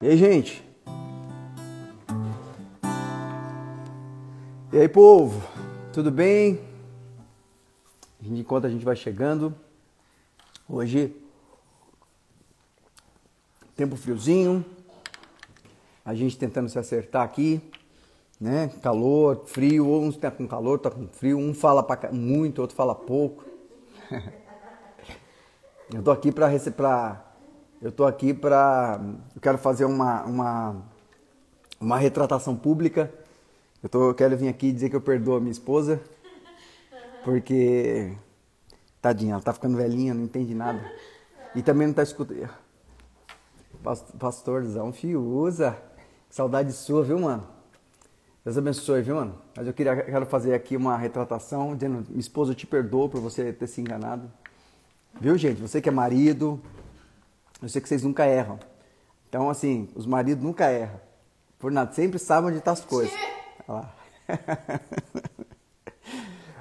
[0.00, 0.64] E aí, gente?
[4.72, 5.42] E aí, povo?
[5.92, 6.60] Tudo bem?
[8.22, 9.52] Enquanto a gente vai chegando,
[10.68, 11.16] hoje,
[13.74, 14.64] tempo friozinho,
[16.04, 17.60] a gente tentando se acertar aqui,
[18.40, 18.70] né?
[18.80, 22.94] Calor, frio, uns tá com calor, tá com frio, um fala pra, muito, outro fala
[22.94, 23.44] pouco.
[25.92, 27.27] Eu tô aqui para para
[27.80, 29.00] eu tô aqui para
[29.34, 30.76] eu quero fazer uma uma
[31.80, 33.12] uma retratação pública.
[33.82, 36.00] Eu tô eu quero vir aqui dizer que eu perdoo a minha esposa
[37.24, 38.16] porque
[39.00, 40.80] tadinha, ela tá ficando velhinha, não entende nada.
[41.54, 42.48] E também não tá escutando.
[44.18, 45.76] Pastorzão, fio, usa.
[46.30, 47.46] Saudade sua, viu, mano?
[48.44, 49.34] Deus abençoe, viu, mano?
[49.56, 53.20] Mas eu queria, quero fazer aqui uma retratação, dizendo, minha esposa, eu te perdoo por
[53.20, 54.30] você ter se enganado.
[55.20, 55.60] Viu, gente?
[55.60, 56.60] Você que é marido,
[57.62, 58.58] eu sei que vocês nunca erram.
[59.28, 61.00] Então, assim, os maridos nunca erram.
[61.58, 63.12] Por nada, sempre sabem onde estão tá as coisas.
[63.66, 63.94] Olha lá.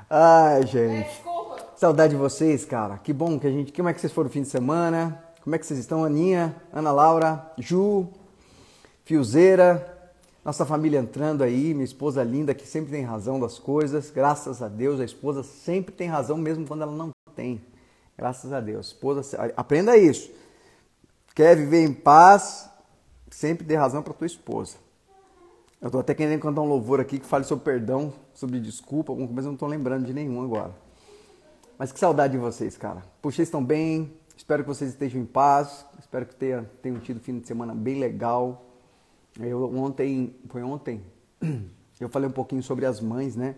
[0.09, 1.22] Ai, gente.
[1.76, 2.98] Saudade de vocês, cara.
[2.98, 3.72] Que bom que a gente.
[3.72, 5.23] Como é que vocês foram no fim de semana?
[5.44, 8.08] Como é que vocês estão, Aninha, Ana Laura, Ju,
[9.06, 9.98] Fiozeira,
[10.44, 14.09] nossa família entrando aí, minha esposa linda que sempre tem razão das coisas.
[14.09, 17.61] Graças a Deus, a esposa sempre tem razão mesmo quando ela não tem.
[18.17, 18.88] Graças a Deus.
[18.88, 20.32] Esposa, aprenda isso.
[21.38, 22.67] Quer viver em paz,
[23.30, 24.77] sempre dê razão para tua esposa.
[25.80, 29.45] Eu estou até querendo cantar um louvor aqui que fale sobre perdão, sobre desculpa, mas
[29.45, 30.73] eu não estou lembrando de nenhum agora.
[31.77, 33.03] Mas que saudade de vocês, cara.
[33.21, 34.11] Puxa, vocês estão bem.
[34.35, 35.85] Espero que vocês estejam em paz.
[35.99, 38.65] Espero que tenham, tenham tido um fim de semana bem legal.
[39.39, 41.03] Eu ontem, foi ontem,
[42.02, 43.53] eu falei um pouquinho sobre as mães, né?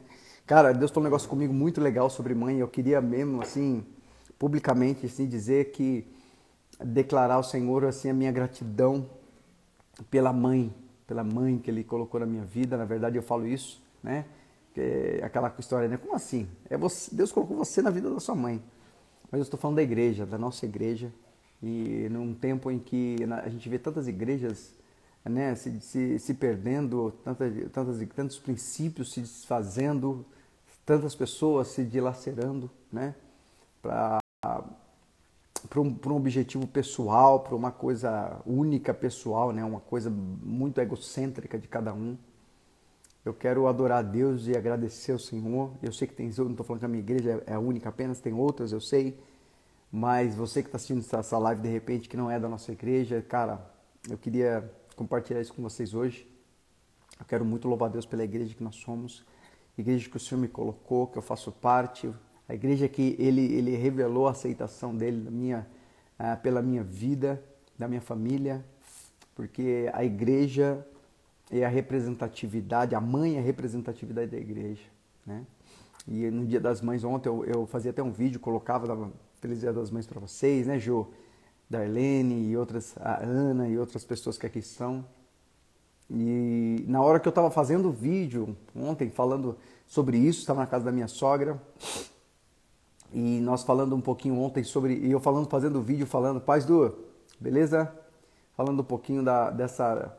[0.45, 2.57] Cara, Deus falou um negócio comigo muito legal sobre mãe.
[2.57, 3.85] Eu queria mesmo, assim,
[4.37, 6.18] publicamente assim dizer que
[6.83, 9.09] declarar ao Senhor assim a minha gratidão
[10.09, 10.73] pela mãe,
[11.05, 12.77] pela mãe que ele colocou na minha vida.
[12.77, 14.25] Na verdade, eu falo isso, né?
[14.77, 15.97] É aquela história, né?
[15.97, 16.47] Como assim?
[16.69, 18.63] É você, Deus colocou você na vida da sua mãe.
[19.29, 21.11] Mas eu estou falando da igreja, da nossa igreja.
[21.61, 24.73] E num tempo em que a gente vê tantas igrejas
[25.25, 30.25] né, se, se, se perdendo, tantas, tantas, tantos princípios se desfazendo,
[30.85, 33.13] tantas pessoas se dilacerando, né?
[33.81, 34.19] Para
[35.67, 39.63] para um, um, objetivo pessoal, para uma coisa única pessoal, né?
[39.63, 42.17] uma coisa muito egocêntrica de cada um.
[43.25, 45.71] Eu quero adorar a Deus e agradecer ao Senhor.
[45.83, 47.89] Eu sei que tem, eu não estou falando que a minha igreja é a única
[47.89, 49.19] apenas, tem outras, eu sei.
[49.91, 53.21] Mas você que está assistindo essa live de repente que não é da nossa igreja,
[53.21, 53.59] cara,
[54.09, 56.27] eu queria compartilhar isso com vocês hoje.
[57.19, 59.25] Eu quero muito louvar a Deus pela igreja que nós somos,
[59.77, 62.13] igreja que o Senhor me colocou, que eu faço parte,
[62.49, 65.67] a igreja que ele, ele revelou a aceitação dele minha,
[66.19, 67.41] uh, pela minha vida,
[67.77, 68.65] da minha família,
[69.35, 70.83] porque a igreja
[71.51, 74.83] é a representatividade, a mãe é a representatividade da igreja,
[75.25, 75.45] né?
[76.07, 79.59] E no Dia das Mães ontem eu, eu fazia até um vídeo, colocava dava Feliz
[79.59, 81.07] Dia das Mães para vocês, né, Jô?
[81.69, 85.05] Darlene e outras, a Ana e outras pessoas que aqui estão.
[86.09, 89.55] E na hora que eu estava fazendo o vídeo ontem, falando
[89.85, 91.61] sobre isso, estava na casa da minha sogra,
[93.13, 94.95] e nós falando um pouquinho ontem sobre.
[94.95, 96.95] E eu falando, fazendo vídeo falando, paz do,
[97.39, 97.91] beleza?
[98.55, 100.15] Falando um pouquinho da, dessa,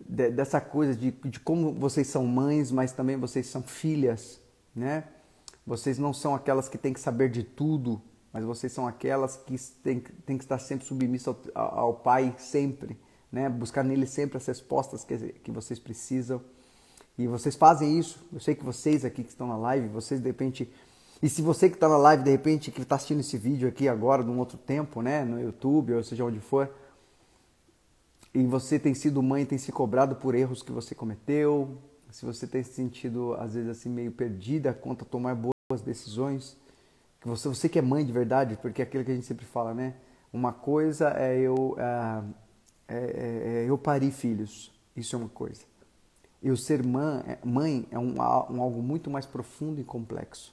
[0.00, 4.40] de, dessa coisa de, de como vocês são mães, mas também vocês são filhas,
[4.74, 5.04] né?
[5.66, 8.00] Vocês não são aquelas que têm que saber de tudo,
[8.32, 12.98] mas vocês são aquelas que têm, têm que estar sempre submissas ao, ao Pai, sempre,
[13.30, 13.48] né?
[13.48, 16.40] Buscar nele sempre as respostas que, que vocês precisam.
[17.16, 18.18] E vocês fazem isso.
[18.32, 20.70] Eu sei que vocês aqui que estão na live, vocês de repente
[21.24, 23.88] e se você que está na live, de repente, que está assistindo esse vídeo aqui
[23.88, 26.70] agora, num outro tempo, né, no YouTube, ou seja onde for,
[28.34, 31.78] e você tem sido mãe, tem se cobrado por erros que você cometeu,
[32.10, 36.58] se você tem se sentido, às vezes, assim, meio perdida quanto a tomar boas decisões,
[37.18, 39.46] que você, você que é mãe de verdade, porque é aquilo que a gente sempre
[39.46, 39.94] fala, né?
[40.30, 42.22] Uma coisa é eu, é,
[42.86, 45.62] é, é eu parir filhos, isso é uma coisa.
[46.42, 50.52] Eu ser mãe, mãe é um, um algo muito mais profundo e complexo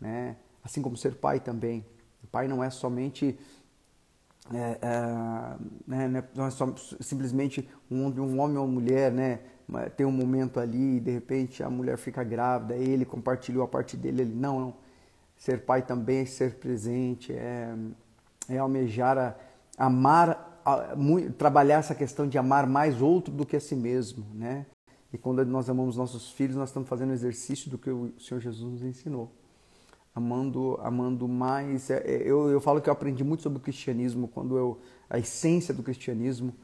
[0.00, 0.36] né?
[0.62, 1.84] Assim como ser pai também.
[2.22, 3.38] O pai não é somente
[4.52, 5.56] é, é,
[5.86, 9.40] né, né, não é só, simplesmente um, um homem ou uma mulher, né?
[9.96, 13.96] Tem um momento ali e de repente a mulher fica grávida, ele compartilhou a parte
[13.96, 14.74] dele, ele não, não.
[15.36, 17.72] Ser pai também é ser presente, é,
[18.48, 19.36] é almejar a,
[19.86, 24.26] amar, a, muito, trabalhar essa questão de amar mais outro do que a si mesmo,
[24.34, 24.66] né?
[25.12, 28.40] E quando nós amamos nossos filhos, nós estamos fazendo o exercício do que o Senhor
[28.40, 29.32] Jesus nos ensinou
[30.14, 31.90] amando, amando mais.
[31.90, 35.18] É, é, eu, eu falo que eu aprendi muito sobre o cristianismo, quando eu a
[35.18, 36.54] essência do cristianismo,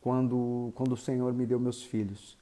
[0.00, 2.36] quando, quando o Senhor me deu meus filhos.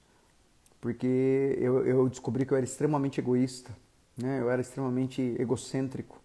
[0.81, 3.70] Porque eu, eu descobri que eu era extremamente egoísta,
[4.16, 4.40] né?
[4.40, 6.20] eu era extremamente egocêntrico.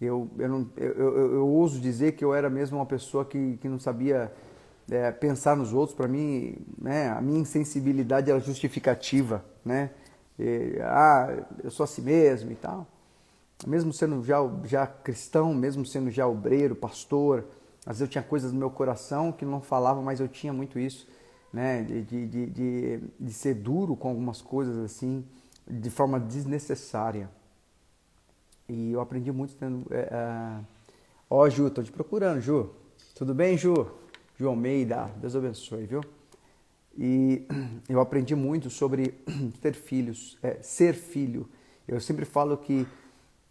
[0.00, 3.56] Eu, eu, não, eu, eu, eu ouso dizer que eu era mesmo uma pessoa que,
[3.58, 4.32] que não sabia
[4.90, 5.96] é, pensar nos outros.
[5.96, 9.44] Para mim, né, a minha insensibilidade era justificativa.
[9.64, 9.90] Né?
[10.38, 12.86] E, ah, eu sou assim mesmo e tal.
[13.66, 17.46] Mesmo sendo já, já cristão, mesmo sendo já obreiro, pastor,
[17.86, 20.78] às vezes eu tinha coisas no meu coração que não falava, mas eu tinha muito
[20.78, 21.06] isso,
[21.52, 21.82] né?
[21.82, 25.24] De, de, de, de, ser duro com algumas coisas assim,
[25.66, 27.30] de forma desnecessária.
[28.68, 29.86] E eu aprendi muito tendo.
[29.90, 30.60] É, é...
[31.28, 32.70] Ó, Ju, tô te procurando, Ju.
[33.14, 33.86] Tudo bem, Ju?
[34.36, 36.00] Ju Almeida, Deus abençoe, viu?
[36.96, 37.46] E
[37.88, 39.14] eu aprendi muito sobre
[39.60, 41.48] ter filhos, é, ser filho.
[41.86, 42.86] Eu sempre falo que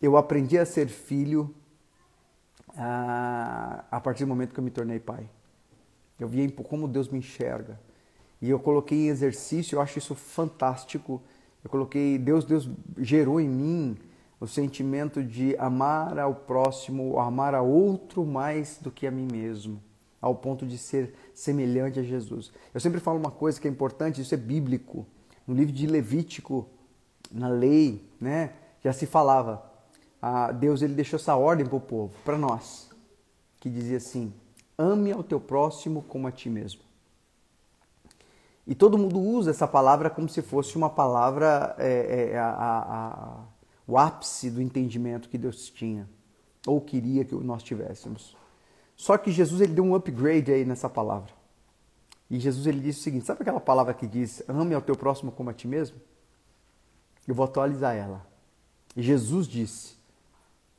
[0.03, 1.55] eu aprendi a ser filho
[2.75, 5.29] a, a partir do momento que eu me tornei pai.
[6.19, 7.79] Eu vi como Deus me enxerga.
[8.41, 11.21] E eu coloquei em exercício, eu acho isso fantástico.
[11.63, 13.97] Eu coloquei, Deus, Deus gerou em mim
[14.41, 19.81] o sentimento de amar ao próximo, amar a outro mais do que a mim mesmo,
[20.19, 22.51] ao ponto de ser semelhante a Jesus.
[22.73, 25.07] Eu sempre falo uma coisa que é importante, isso é bíblico.
[25.47, 26.67] No livro de Levítico,
[27.31, 28.51] na lei, né,
[28.83, 29.71] já se falava.
[30.25, 32.89] Ah, Deus ele deixou essa ordem para o povo, para nós,
[33.59, 34.33] que dizia assim:
[34.77, 36.79] ame ao teu próximo como a ti mesmo.
[38.65, 43.39] E todo mundo usa essa palavra como se fosse uma palavra é, é, a, a
[43.85, 46.07] o ápice do entendimento que Deus tinha
[46.65, 48.37] ou queria que nós tivéssemos.
[48.95, 51.33] Só que Jesus ele deu um upgrade aí nessa palavra.
[52.29, 55.33] E Jesus ele disse o seguinte: sabe aquela palavra que diz ame ao teu próximo
[55.33, 55.97] como a ti mesmo?
[57.27, 58.25] Eu vou atualizar ela.
[58.95, 60.01] Jesus disse: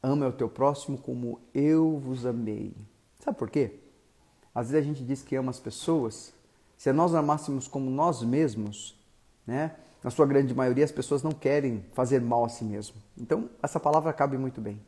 [0.04, 2.74] ame ao teu próximo como eu vos amei.
[3.18, 3.80] Sabe por quê?
[4.54, 6.32] Às vezes a gente diz que ama as pessoas,
[6.76, 8.96] se nós amássemos como nós mesmos,
[9.46, 9.74] né?
[10.02, 12.96] na sua grande maioria, as pessoas não querem fazer mal a si mesmo.
[13.16, 14.78] Então, essa palavra cabe muito bem.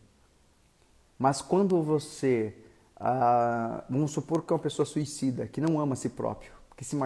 [1.19, 2.55] Mas quando você,
[2.95, 6.85] ah, vamos supor que é uma pessoa suicida, que não ama a si próprio, que
[6.85, 6.99] se,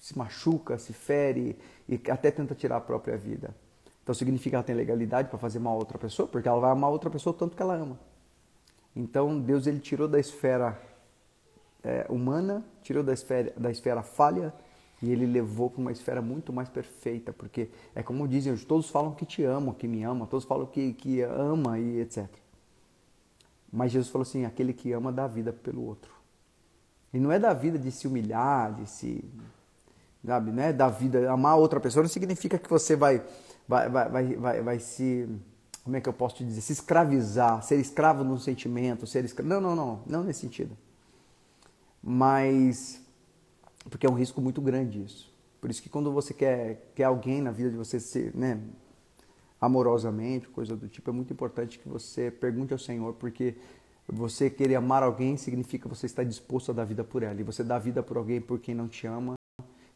[0.00, 1.56] se machuca, se fere
[1.88, 3.54] e até tenta tirar a própria vida.
[4.08, 6.70] Então significa que ela tem legalidade para fazer mal a outra pessoa, porque ela vai
[6.70, 8.00] amar a outra pessoa tanto que ela ama.
[8.96, 10.80] Então Deus ele tirou da esfera
[11.84, 14.54] é, humana, tirou da esfera, da esfera falha
[15.02, 19.12] e ele levou para uma esfera muito mais perfeita, porque é como dizem, todos falam
[19.12, 22.26] que te amam, que me amam, todos falam que, que ama e etc.
[23.70, 26.10] Mas Jesus falou assim, aquele que ama dá vida pelo outro.
[27.12, 29.22] E não é da vida de se humilhar, de se,
[30.24, 30.72] sabe, né?
[30.72, 33.22] Da vida, amar outra pessoa não significa que você vai,
[33.68, 35.28] vai, vai, vai, vai, vai se,
[35.84, 39.48] como é que eu posso te dizer, se escravizar, ser escravo no sentimento, ser escravo,
[39.48, 40.76] não, não, não, não nesse sentido.
[42.02, 43.00] Mas
[43.88, 45.32] porque é um risco muito grande isso.
[45.60, 48.60] Por isso que quando você quer, quer alguém na vida de você ser, né,
[49.60, 53.56] amorosamente, coisa do tipo, é muito importante que você pergunte ao Senhor, porque
[54.06, 57.40] você querer amar alguém significa você estar disposto a dar vida por ela.
[57.40, 59.34] E você dar vida por alguém por quem não te ama,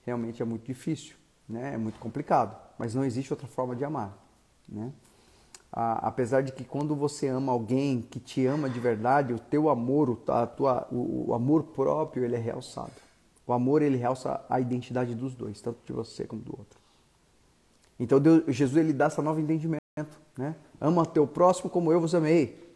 [0.05, 1.15] realmente é muito difícil,
[1.49, 1.75] né?
[1.75, 4.13] É muito complicado, mas não existe outra forma de amar,
[4.69, 4.93] né?
[5.71, 10.11] apesar de que quando você ama alguém que te ama de verdade, o teu amor,
[10.11, 12.91] o, a tua, o, o amor próprio, ele é realçado.
[13.47, 16.77] O amor ele realça a identidade dos dois, tanto de você como do outro.
[18.01, 19.81] Então Deus, Jesus ele dá esse novo entendimento,
[20.37, 20.57] né?
[20.81, 22.69] Ama teu próximo como eu vos amei.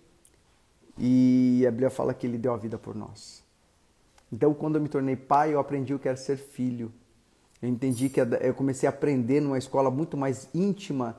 [0.97, 3.43] E a Bíblia fala que ele deu a vida por nós.
[4.33, 6.93] Então quando eu me tornei pai, eu aprendi o que era ser filho.
[7.61, 11.19] Eu entendi que eu comecei a aprender numa escola muito mais íntima,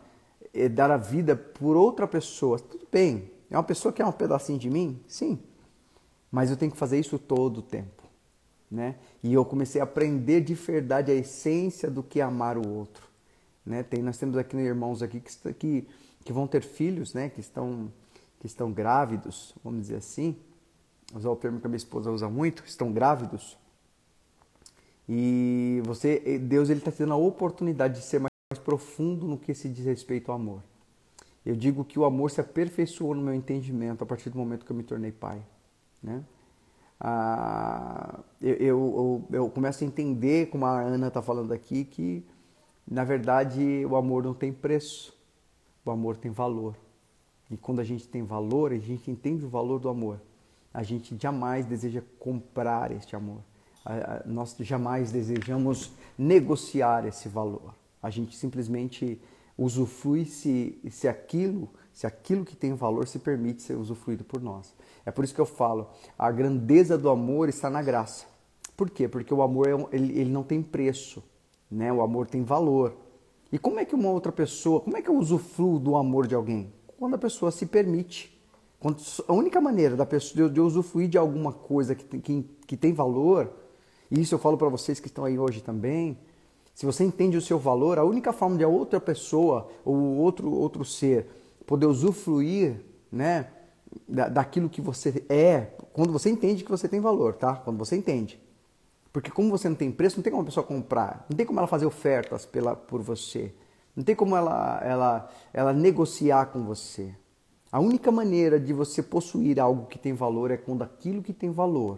[0.53, 2.60] eh, dar a vida por outra pessoa.
[2.60, 5.00] Tudo bem, é uma pessoa que é um pedacinho de mim?
[5.08, 5.39] Sim.
[6.32, 8.08] Mas eu tenho que fazer isso todo o tempo
[8.70, 8.96] né?
[9.24, 13.08] E eu comecei a aprender de verdade a essência do que é amar o outro,
[13.65, 13.82] né?
[13.84, 15.88] Tem, nós temos aqui irmãos aqui que, que,
[16.24, 17.29] que vão ter filhos, né?
[17.29, 17.91] Que estão,
[18.39, 20.36] que estão grávidos, vamos dizer assim.
[21.12, 23.58] Vou usar o termo que a minha esposa usa muito, estão grávidos.
[25.07, 29.53] E você, Deus ele está te dando a oportunidade de ser mais profundo no que
[29.53, 30.61] se diz respeito ao amor.
[31.45, 34.71] Eu digo que o amor se aperfeiçoou no meu entendimento a partir do momento que
[34.71, 35.41] eu me tornei pai,
[36.03, 36.23] né?
[36.99, 42.25] ah, eu, eu, eu, começo a entender, como a Ana está falando aqui, que
[42.89, 45.15] na verdade o amor não tem preço,
[45.85, 46.75] o amor tem valor.
[47.49, 50.19] E quando a gente tem valor, a gente entende o valor do amor.
[50.73, 53.41] A gente jamais deseja comprar este amor.
[54.25, 57.74] Nós jamais desejamos negociar esse valor.
[58.01, 59.20] A gente simplesmente
[59.58, 64.74] usufrui se, se aquilo, se aquilo que tem valor se permite ser usufruído por nós.
[65.06, 68.25] É por isso que eu falo, a grandeza do amor está na graça.
[68.75, 69.08] Por quê?
[69.08, 71.24] Porque o amor é, ele, ele não tem preço,
[71.72, 71.91] né?
[71.91, 72.96] O amor tem valor.
[73.51, 76.36] E como é que uma outra pessoa, como é que eu usufruo do amor de
[76.36, 76.72] alguém?
[77.00, 78.38] Quando a pessoa se permite.
[78.79, 82.77] Quando, a única maneira da pessoa, de, de usufruir de alguma coisa que, que, que
[82.77, 83.51] tem valor,
[84.09, 86.17] e isso eu falo para vocês que estão aí hoje também,
[86.73, 90.51] se você entende o seu valor, a única forma de a outra pessoa ou outro,
[90.51, 91.27] outro ser
[91.65, 92.79] poder usufruir
[93.11, 93.47] né,
[94.07, 97.55] da, daquilo que você é, quando você entende que você tem valor, tá?
[97.55, 98.39] Quando você entende.
[99.11, 101.59] Porque como você não tem preço, não tem como a pessoa comprar, não tem como
[101.59, 103.51] ela fazer ofertas pela, por você,
[103.95, 107.15] não tem como ela, ela, ela negociar com você.
[107.71, 111.51] A única maneira de você possuir algo que tem valor é quando aquilo que tem
[111.51, 111.97] valor,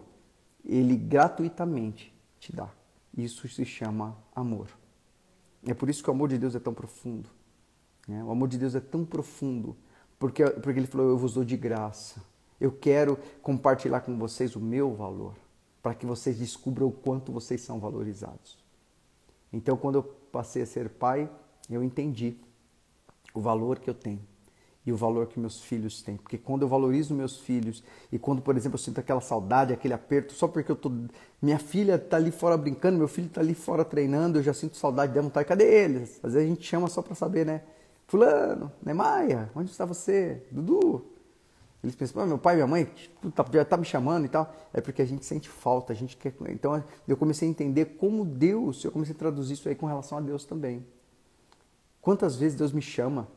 [0.64, 2.70] ele gratuitamente te dá.
[3.18, 4.70] Isso se chama amor.
[5.66, 7.30] É por isso que o amor de Deus é tão profundo.
[8.08, 8.24] Né?
[8.24, 9.76] O amor de Deus é tão profundo,
[10.18, 12.22] porque, porque ele falou: Eu vos dou de graça.
[12.60, 15.34] Eu quero compartilhar com vocês o meu valor,
[15.82, 18.58] para que vocês descubram o quanto vocês são valorizados.
[19.52, 21.30] Então, quando eu passei a ser pai,
[21.70, 22.38] eu entendi
[23.34, 24.29] o valor que eu tenho
[24.90, 26.18] e o valor que meus filhos têm.
[26.18, 29.94] Porque quando eu valorizo meus filhos e quando, por exemplo, eu sinto aquela saudade, aquele
[29.94, 30.92] aperto, só porque eu tô
[31.42, 34.76] minha filha está ali fora brincando, meu filho está ali fora treinando, eu já sinto
[34.76, 36.20] saudade, dá vontade, cadê eles?
[36.24, 37.62] Às vezes a gente chama só para saber, né?
[38.08, 40.44] Fulano, né, Maia, onde está você?
[40.52, 41.06] Dudu?
[41.82, 42.92] Eles pensam, meu pai, minha mãe,
[43.34, 44.54] tá, já está me chamando e tal.
[44.74, 46.34] É porque a gente sente falta, a gente quer.
[46.50, 50.18] Então eu comecei a entender como Deus, eu comecei a traduzir isso aí com relação
[50.18, 50.86] a Deus também.
[52.02, 53.28] Quantas vezes Deus me chama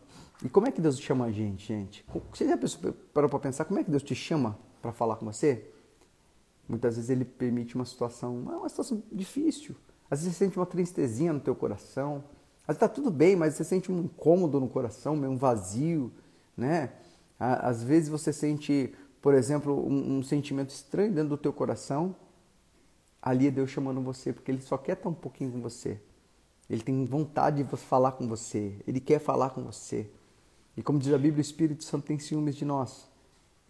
[0.44, 2.04] e como é que Deus chama a gente, gente?
[2.32, 2.58] Você já
[3.12, 5.70] parou para pensar como é que Deus te chama para falar com você?
[6.68, 9.76] Muitas vezes ele permite uma situação, uma situação difícil.
[10.10, 12.24] Às vezes você sente uma tristezinha no teu coração.
[12.62, 16.12] Às vezes está tudo bem, mas você sente um incômodo no coração, meio um vazio,
[16.56, 16.92] né?
[17.38, 22.14] Às vezes você sente, por exemplo, um, um sentimento estranho dentro do teu coração.
[23.20, 26.00] Ali é Deus chamando você, porque Ele só quer estar um pouquinho com você.
[26.68, 28.76] Ele tem vontade de falar com você.
[28.86, 30.10] Ele quer falar com você.
[30.76, 33.08] E como diz a Bíblia, o Espírito Santo tem ciúmes de nós.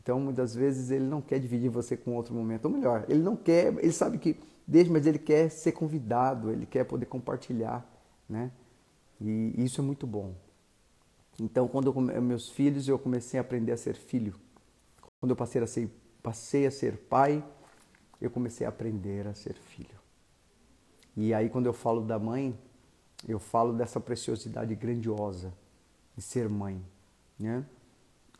[0.02, 2.64] Então, muitas vezes, ele não quer dividir você com outro momento.
[2.64, 6.66] Ou melhor, ele não quer, ele sabe que deixa, mas ele quer ser convidado, ele
[6.66, 7.86] quer poder compartilhar,
[8.28, 8.50] né?
[9.20, 10.34] E isso é muito bom.
[11.40, 14.34] Então, quando eu, meus filhos, eu comecei a aprender a ser filho.
[15.20, 15.88] Quando eu passei a ser,
[16.22, 17.44] passei a ser pai,
[18.20, 20.00] eu comecei a aprender a ser filho.
[21.16, 22.58] E aí, quando eu falo da mãe,
[23.28, 25.52] eu falo dessa preciosidade grandiosa
[26.16, 26.82] de ser mãe,
[27.42, 27.64] né?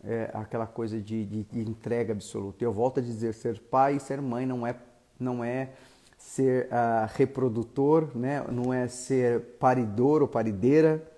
[0.05, 2.65] É aquela coisa de, de, de, entrega absoluta.
[2.65, 4.75] Eu volto a dizer, ser pai e ser mãe não é,
[5.19, 5.71] não é
[6.19, 8.45] ser uh, reprodutor, né?
[8.51, 11.09] não é ser paridor ou parideira.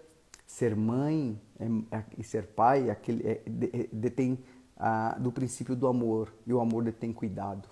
[0.47, 4.39] Ser mãe é, é, e ser pai aquele, é, é, detém
[4.77, 7.69] uh, do princípio do amor, e o amor detém cuidado.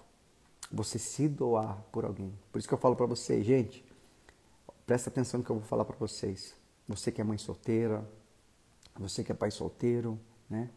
[0.70, 2.32] Você se doar por alguém.
[2.50, 3.84] Por isso que eu falo para vocês, gente,
[4.86, 6.54] presta atenção no que eu vou falar para vocês.
[6.88, 8.04] Você que é mãe solteira,
[8.98, 10.18] você que é pai solteiro,
[10.48, 10.70] né?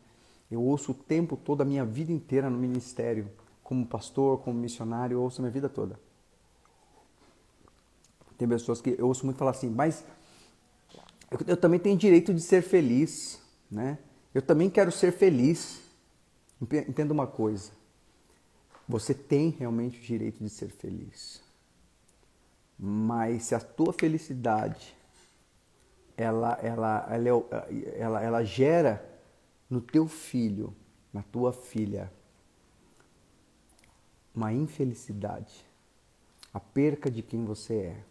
[0.49, 3.29] Eu ouço o tempo todo, a minha vida inteira no ministério,
[3.63, 5.99] como pastor, como missionário, eu ouço a minha vida toda.
[8.37, 10.05] Tem pessoas que eu ouço muito falar assim, mas
[11.31, 13.41] eu, eu também tenho direito de ser feliz,
[13.71, 13.97] né?
[14.33, 15.81] Eu também quero ser feliz.
[16.61, 17.71] Entenda uma coisa,
[18.87, 21.41] você tem realmente o direito de ser feliz.
[22.77, 24.94] Mas se a tua felicidade
[26.17, 27.27] ela, ela, ela,
[27.69, 29.03] é ela, ela gera
[29.69, 30.73] no teu filho,
[31.11, 32.11] na tua filha,
[34.33, 35.65] uma infelicidade,
[36.53, 38.03] a perca de quem você é,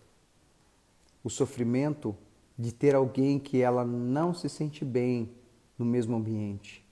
[1.23, 2.16] o sofrimento
[2.58, 5.34] de ter alguém que ela não se sente bem
[5.78, 6.84] no mesmo ambiente.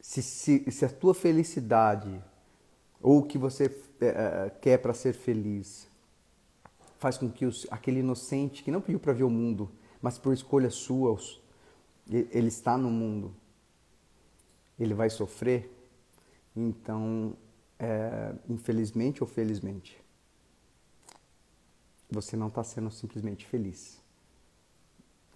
[0.00, 2.22] Se, se, se a tua felicidade
[3.00, 5.88] ou o que você é, quer para ser feliz
[7.04, 9.70] faz com que os, aquele inocente que não pediu para ver o mundo,
[10.00, 11.14] mas por escolha sua,
[12.08, 13.34] ele está no mundo,
[14.80, 15.70] ele vai sofrer.
[16.56, 17.36] Então,
[17.78, 20.02] é, infelizmente ou felizmente,
[22.10, 24.00] você não está sendo simplesmente feliz.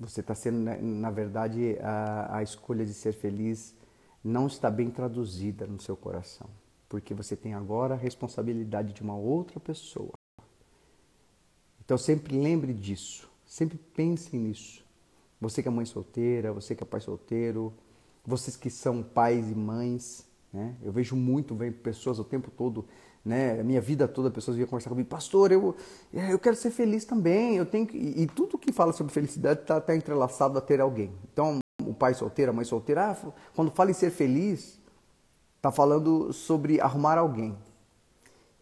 [0.01, 3.75] Você está sendo, né, na verdade, a, a escolha de ser feliz
[4.25, 6.49] não está bem traduzida no seu coração,
[6.89, 10.18] porque você tem agora a responsabilidade de uma outra pessoa
[11.89, 14.85] então sempre lembre disso, sempre pense nisso.
[15.41, 17.73] Você que é mãe solteira, você que é pai solteiro,
[18.27, 20.77] vocês que são pais e mães, né?
[20.83, 22.85] Eu vejo muito, vem pessoas o tempo todo,
[23.25, 23.59] né?
[23.59, 25.75] A minha vida toda, pessoas vêm conversar comigo, pastor, eu,
[26.13, 27.97] é, eu quero ser feliz também, eu tenho que...
[27.97, 31.11] E, tudo que fala sobre felicidade está tá entrelaçado a ter alguém.
[31.33, 34.79] Então, o pai solteiro, a mãe solteira, ah, quando fala em ser feliz,
[35.57, 37.57] está falando sobre arrumar alguém.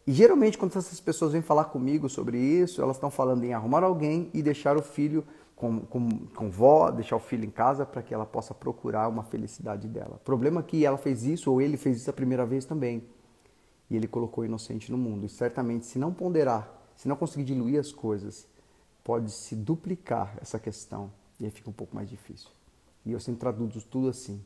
[0.07, 3.83] E geralmente, quando essas pessoas vêm falar comigo sobre isso, elas estão falando em arrumar
[3.83, 8.03] alguém e deixar o filho com, com, com vó, deixar o filho em casa para
[8.03, 10.17] que ela possa procurar uma felicidade dela.
[10.17, 13.03] O problema é que ela fez isso, ou ele fez isso a primeira vez também.
[13.91, 15.27] E ele colocou o inocente no mundo.
[15.27, 18.47] E certamente, se não ponderar, se não conseguir diluir as coisas,
[19.03, 21.11] pode se duplicar essa questão.
[21.41, 22.51] E aí fica um pouco mais difícil.
[23.05, 24.41] E eu sempre traduzo tudo assim: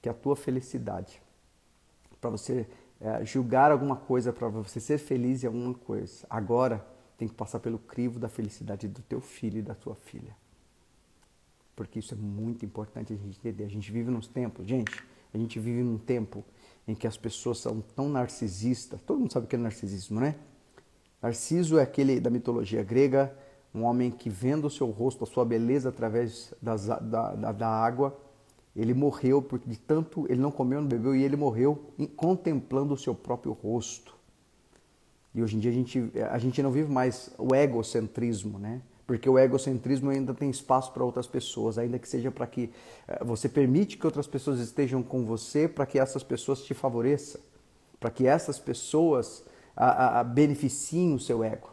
[0.00, 1.20] que a tua felicidade,
[2.20, 2.66] para você
[3.00, 6.26] é, julgar alguma coisa, para você ser feliz em alguma coisa.
[6.28, 6.84] Agora
[7.16, 10.36] tem que passar pelo crivo da felicidade do teu filho e da tua filha.
[11.74, 13.64] Porque isso é muito importante a gente entender.
[13.64, 15.02] A gente vive nos tempos, gente,
[15.32, 16.44] a gente vive num tempo
[16.86, 19.00] em que as pessoas são tão narcisistas.
[19.02, 20.34] Todo mundo sabe o que é narcisismo, né?
[21.22, 23.34] Narciso é aquele da mitologia grega,
[23.74, 27.68] um homem que vendo o seu rosto, a sua beleza através das, da, da, da
[27.68, 28.18] água,
[28.80, 32.96] ele morreu porque de tanto ele não comeu, não bebeu e ele morreu contemplando o
[32.96, 34.16] seu próprio rosto.
[35.34, 38.80] E hoje em dia a gente, a gente não vive mais o egocentrismo, né?
[39.06, 42.70] Porque o egocentrismo ainda tem espaço para outras pessoas, ainda que seja para que
[43.06, 47.40] eh, você permite que outras pessoas estejam com você, para que essas pessoas te favoreçam,
[47.98, 49.44] para que essas pessoas
[49.76, 51.70] a, a, a beneficiem o seu ego.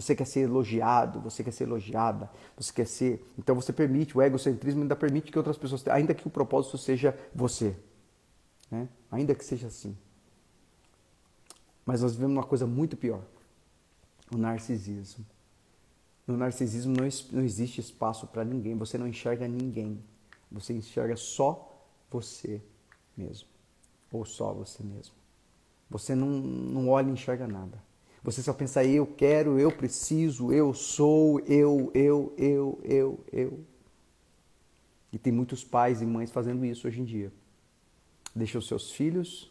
[0.00, 3.26] Você quer ser elogiado, você quer ser elogiada, você quer ser.
[3.36, 7.18] Então você permite, o egocentrismo ainda permite que outras pessoas, ainda que o propósito seja
[7.34, 7.76] você.
[8.70, 8.88] Né?
[9.10, 9.98] Ainda que seja assim.
[11.84, 13.24] Mas nós vivemos uma coisa muito pior:
[14.32, 15.26] o narcisismo.
[16.28, 20.00] No narcisismo não, não existe espaço para ninguém, você não enxerga ninguém.
[20.52, 21.76] Você enxerga só
[22.08, 22.62] você
[23.16, 23.48] mesmo.
[24.12, 25.14] Ou só você mesmo.
[25.90, 27.82] Você não, não olha e enxerga nada.
[28.22, 33.60] Você só pensa eu quero, eu preciso, eu sou, eu, eu, eu, eu, eu.
[35.12, 37.32] E tem muitos pais e mães fazendo isso hoje em dia.
[38.34, 39.50] Deixa os seus filhos,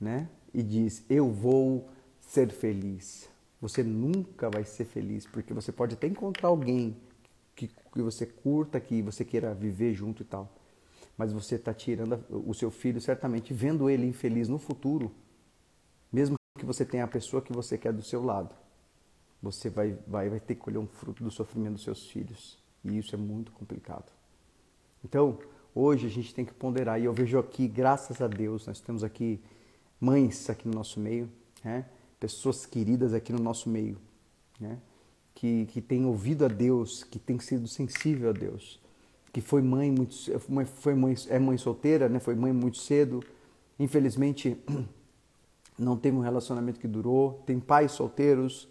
[0.00, 0.28] né?
[0.52, 1.88] E diz: "Eu vou
[2.20, 3.28] ser feliz".
[3.60, 6.94] Você nunca vai ser feliz, porque você pode até encontrar alguém
[7.56, 10.52] que, que você curta, que você queira viver junto e tal.
[11.16, 15.10] Mas você está tirando o seu filho, certamente, vendo ele infeliz no futuro,
[16.64, 18.54] que você tenha a pessoa que você quer do seu lado,
[19.42, 22.58] você vai, vai, vai ter que colher um fruto do sofrimento dos seus filhos.
[22.82, 24.10] E isso é muito complicado.
[25.04, 25.38] Então,
[25.74, 26.98] hoje a gente tem que ponderar.
[27.00, 29.40] E eu vejo aqui, graças a Deus, nós temos aqui
[30.00, 31.30] mães aqui no nosso meio,
[31.62, 31.84] né?
[32.18, 33.98] pessoas queridas aqui no nosso meio,
[34.58, 34.78] né?
[35.34, 38.80] que, que têm ouvido a Deus, que têm sido sensível a Deus,
[39.32, 40.14] que foi mãe muito,
[40.76, 42.18] foi mãe, é mãe solteira, né?
[42.18, 43.22] foi mãe muito cedo.
[43.78, 44.56] Infelizmente,
[45.78, 48.68] não teve um relacionamento que durou, tem pais solteiros,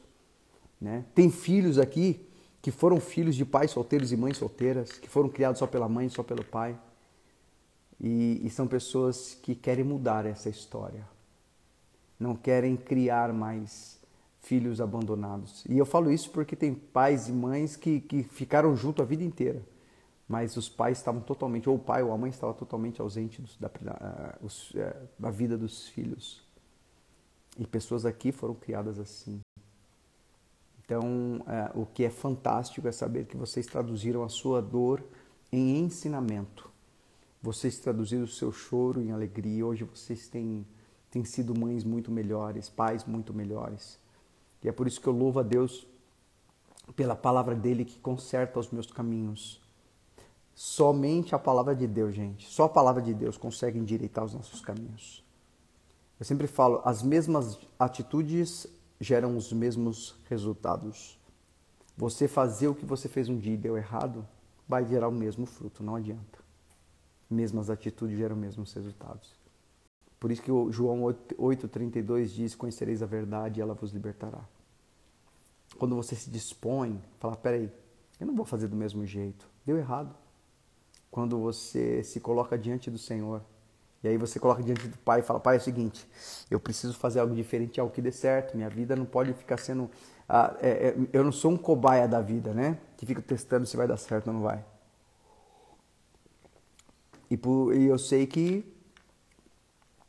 [0.79, 1.05] né?
[1.13, 2.25] tem filhos aqui
[2.61, 6.07] que foram filhos de pais solteiros e mães solteiras, que foram criados só pela mãe,
[6.07, 6.79] só pelo pai.
[7.99, 11.05] E, e são pessoas que querem mudar essa história.
[12.17, 13.99] Não querem criar mais
[14.39, 15.65] filhos abandonados.
[15.67, 19.23] E eu falo isso porque tem pais e mães que, que ficaram junto a vida
[19.23, 19.61] inteira,
[20.27, 23.69] mas os pais estavam totalmente, ou o pai ou a mãe estava totalmente ausente da,
[23.81, 24.37] da,
[24.75, 26.41] é, da vida dos filhos.
[27.57, 29.39] E pessoas aqui foram criadas assim.
[30.83, 35.03] Então, é, o que é fantástico é saber que vocês traduziram a sua dor
[35.51, 36.69] em ensinamento.
[37.41, 39.65] Vocês traduziram o seu choro em alegria.
[39.65, 40.65] Hoje vocês têm,
[41.09, 43.99] têm sido mães muito melhores, pais muito melhores.
[44.63, 45.87] E é por isso que eu louvo a Deus
[46.95, 49.61] pela palavra dele que conserta os meus caminhos.
[50.53, 52.47] Somente a palavra de Deus, gente.
[52.47, 55.22] Só a palavra de Deus consegue endireitar os nossos caminhos.
[56.23, 58.65] Eu sempre falo, as mesmas atitudes
[58.97, 61.19] geram os mesmos resultados.
[61.97, 64.25] Você fazer o que você fez um dia e deu errado,
[64.65, 66.39] vai gerar o mesmo fruto, não adianta.
[67.29, 69.35] Mesmas atitudes geram os mesmos resultados.
[70.17, 74.47] Por isso que o João 8,32 diz: Conhecereis a verdade e ela vos libertará.
[75.77, 77.69] Quando você se dispõe, fala: peraí,
[78.17, 80.15] eu não vou fazer do mesmo jeito, deu errado.
[81.11, 83.43] Quando você se coloca diante do Senhor,
[84.03, 86.05] e aí você coloca diante do pai e fala: Pai, é o seguinte,
[86.51, 88.55] eu preciso fazer algo diferente, algo que dê certo.
[88.55, 89.89] Minha vida não pode ficar sendo.
[90.27, 92.77] Ah, é, é, eu não sou um cobaia da vida, né?
[92.97, 94.63] Que fica testando se vai dar certo ou não vai.
[97.29, 98.65] E, por, e eu sei que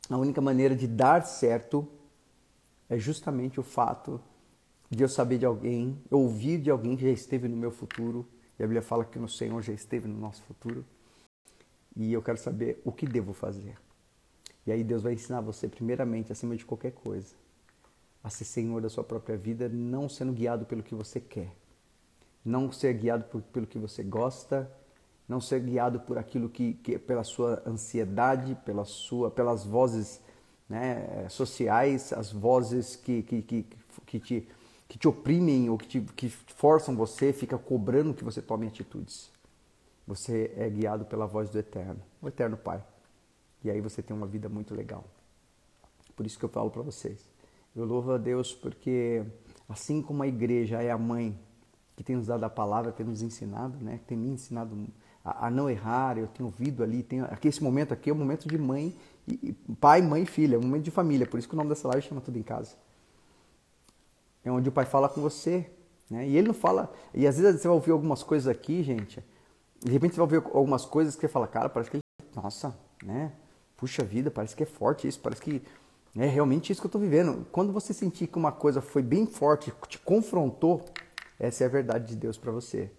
[0.09, 1.87] a única maneira de dar certo
[2.89, 4.21] é justamente o fato
[4.89, 8.27] de eu saber de alguém, ouvir de alguém que já esteve no meu futuro.
[8.59, 10.85] E a Bíblia fala que o Senhor já esteve no nosso futuro.
[11.95, 13.84] E eu quero saber o que devo fazer.
[14.65, 17.35] E aí Deus vai ensinar você, primeiramente, acima de qualquer coisa,
[18.23, 21.55] a ser senhor da sua própria vida, não sendo guiado pelo que você quer,
[22.43, 24.71] não ser guiado por, pelo que você gosta,
[25.27, 30.21] não ser guiado por aquilo que, que pela sua ansiedade, pela sua, pelas vozes
[30.67, 33.65] né, sociais, as vozes que, que, que,
[34.05, 34.47] que, te,
[34.87, 39.31] que te oprimem ou que, te, que forçam você, fica cobrando que você tome atitudes.
[40.07, 42.83] Você é guiado pela voz do Eterno, o Eterno Pai.
[43.65, 45.03] E aí você tem uma vida muito legal.
[46.15, 47.27] Por isso que eu falo para vocês.
[47.75, 49.25] Eu louvo a Deus porque
[49.67, 51.35] assim como a igreja é a mãe
[51.95, 53.99] que tem nos dado a palavra, tem nos ensinado, né?
[54.05, 54.77] Tem me ensinado
[55.23, 56.15] a, a não errar.
[56.15, 58.95] Eu tenho ouvido ali, tenho, aqui esse momento aqui é um momento de mãe,
[59.27, 61.25] e, pai, mãe e filha, é um momento de família.
[61.25, 62.75] Por isso que o nome dessa live chama tudo em casa.
[64.43, 65.67] É onde o pai fala com você,
[66.07, 66.27] né?
[66.27, 66.93] E ele não fala.
[67.15, 69.25] E às vezes você vai ouvir algumas coisas aqui, gente.
[69.83, 72.03] De repente você vai ouvir algumas coisas que você fala, cara, parece que ele,
[72.35, 73.31] nossa, né?
[73.77, 75.61] Puxa vida, parece que é forte isso, parece que
[76.15, 77.45] é realmente isso que eu estou vivendo.
[77.51, 80.85] Quando você sentir que uma coisa foi bem forte, te confrontou,
[81.37, 82.89] essa é a verdade de Deus para você.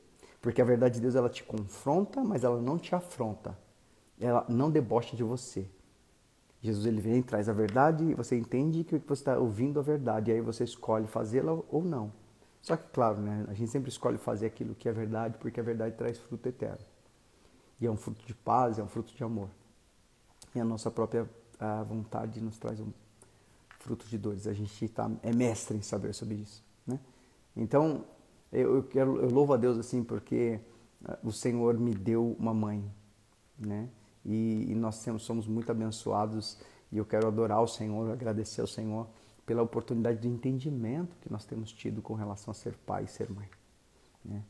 [0.41, 3.59] Porque a verdade de Deus ela te confronta, mas ela não te afronta.
[4.21, 5.67] Ela não debocha de você.
[6.61, 10.31] Jesus ele vem, traz a verdade e você entende que você está ouvindo a verdade.
[10.31, 12.13] E aí você escolhe fazê-la ou não.
[12.61, 15.63] Só que, claro, né, a gente sempre escolhe fazer aquilo que é verdade, porque a
[15.63, 16.85] verdade traz fruto eterno.
[17.81, 19.49] E é um fruto de paz, é um fruto de amor.
[20.57, 21.29] E a nossa própria
[21.61, 22.91] a vontade nos traz um
[23.79, 24.47] fruto de dores.
[24.47, 26.65] A gente tá, é mestre em saber sobre isso.
[26.87, 26.99] Né?
[27.55, 28.05] Então,
[28.51, 30.59] eu, quero, eu louvo a Deus assim porque
[31.05, 32.83] ah, o Senhor me deu uma mãe,
[33.59, 33.89] né?
[34.25, 36.59] E, e nós temos, somos muito abençoados
[36.91, 39.07] e eu quero adorar o Senhor, agradecer ao Senhor
[39.45, 43.31] pela oportunidade de entendimento que nós temos tido com relação a ser pai e ser
[43.31, 43.49] mãe,
[44.25, 44.43] né?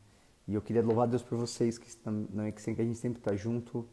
[0.49, 3.35] E eu queria louvar Deus por vocês que estão, né, que a gente sempre está
[3.35, 3.85] junto,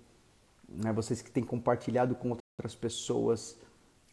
[0.76, 0.92] né?
[0.94, 3.58] Vocês que têm compartilhado com outras pessoas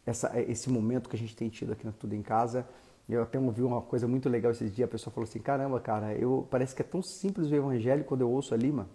[0.05, 2.67] essa, esse momento que a gente tem tido aqui na Tudo em Casa.
[3.07, 6.13] Eu até ouvi uma coisa muito legal esses dias, a pessoa falou assim, caramba, cara,
[6.13, 8.89] eu, parece que é tão simples o evangelho quando eu ouço ali, mano.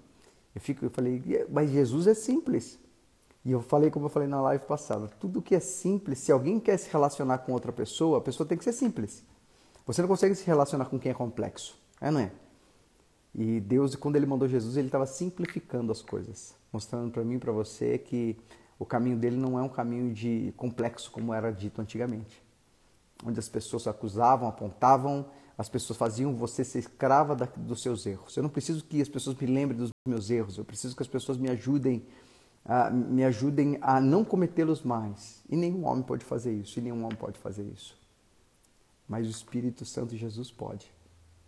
[0.55, 2.79] Eu, fico, eu falei, mas Jesus é simples.
[3.45, 6.59] E eu falei como eu falei na live passada, tudo que é simples, se alguém
[6.59, 9.23] quer se relacionar com outra pessoa, a pessoa tem que ser simples.
[9.87, 12.33] Você não consegue se relacionar com quem é complexo, é não é?
[13.39, 17.39] E Deus, quando Ele mandou Jesus, Ele estava simplificando as coisas, mostrando para mim e
[17.39, 18.37] para você que
[18.79, 22.47] o caminho dele não é um caminho de complexo como era dito antigamente
[23.25, 28.37] onde as pessoas acusavam, apontavam, as pessoas faziam você ser escrava da, dos seus erros.
[28.37, 31.09] Eu não preciso que as pessoas me lembrem dos meus erros, eu preciso que as
[31.09, 32.07] pessoas me ajudem,
[32.65, 35.43] uh, me ajudem a não cometê-los mais.
[35.49, 37.97] E nenhum homem pode fazer isso, e nenhum homem pode fazer isso.
[39.09, 40.93] Mas o Espírito Santo Jesus pode.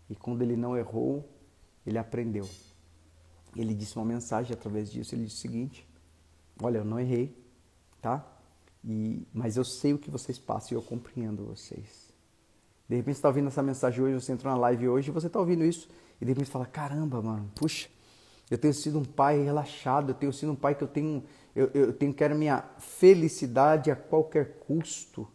[0.08, 1.28] E quando ele não errou,
[1.88, 2.48] ele aprendeu.
[3.56, 5.88] Ele disse uma mensagem através disso, ele disse o seguinte:
[6.62, 7.36] Olha, eu não errei,
[8.00, 8.24] tá?
[8.84, 12.12] E, mas eu sei o que vocês passam e eu compreendo vocês.
[12.88, 15.38] De repente você está ouvindo essa mensagem hoje, você entrou na live hoje você está
[15.38, 15.88] ouvindo isso
[16.20, 17.88] e de repente fala, caramba, mano, puxa,
[18.50, 21.22] eu tenho sido um pai relaxado, eu tenho sido um pai que eu tenho,
[21.54, 25.28] eu, eu tenho quero minha felicidade a qualquer custo.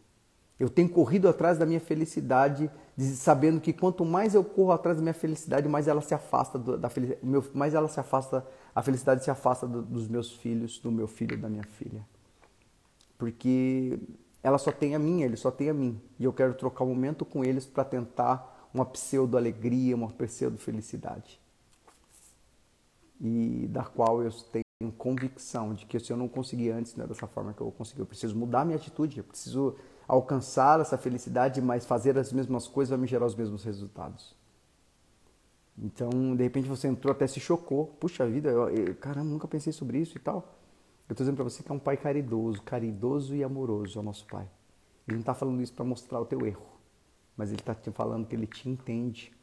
[0.60, 5.02] Eu tenho corrido atrás da minha felicidade, sabendo que quanto mais eu corro atrás da
[5.02, 9.32] minha felicidade, mais ela se afasta da felicidade, mais ela se afasta, a felicidade se
[9.32, 12.06] afasta dos meus filhos, do meu filho da minha filha
[13.24, 13.98] porque
[14.44, 15.98] ela só tem a mim, ele só tem a mim.
[16.20, 21.40] E eu quero trocar um momento com eles para tentar uma pseudo-alegria, uma pseudo-felicidade.
[23.22, 27.08] E da qual eu tenho convicção de que se eu não conseguir antes, não é
[27.08, 28.02] dessa forma que eu vou conseguir.
[28.02, 29.78] Eu preciso mudar minha atitude, eu preciso
[30.08, 34.36] alcançar essa felicidade, mas fazer as mesmas coisas vai me gerar os mesmos resultados.
[35.78, 37.88] Então, de repente você entrou até se chocou.
[38.00, 40.56] Puxa vida, eu, eu, caramba, nunca pensei sobre isso e tal.
[41.10, 44.06] Eu estou dizendo para você que é um pai caridoso, caridoso e amoroso, é o
[44.06, 44.48] nosso pai.
[45.08, 46.66] Ele não está falando isso para mostrar o teu erro,
[47.36, 49.34] mas ele está te falando que ele te entende.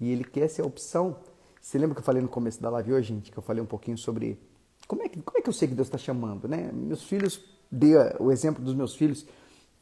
[0.00, 1.16] E ele quer ser a opção.
[1.60, 3.66] Você lembra que eu falei no começo da live hoje, gente, que eu falei um
[3.66, 4.40] pouquinho sobre
[4.86, 6.70] como é que, como é que eu sei que Deus está chamando, né?
[6.72, 7.40] Meus filhos,
[7.70, 9.26] dei o exemplo dos meus filhos,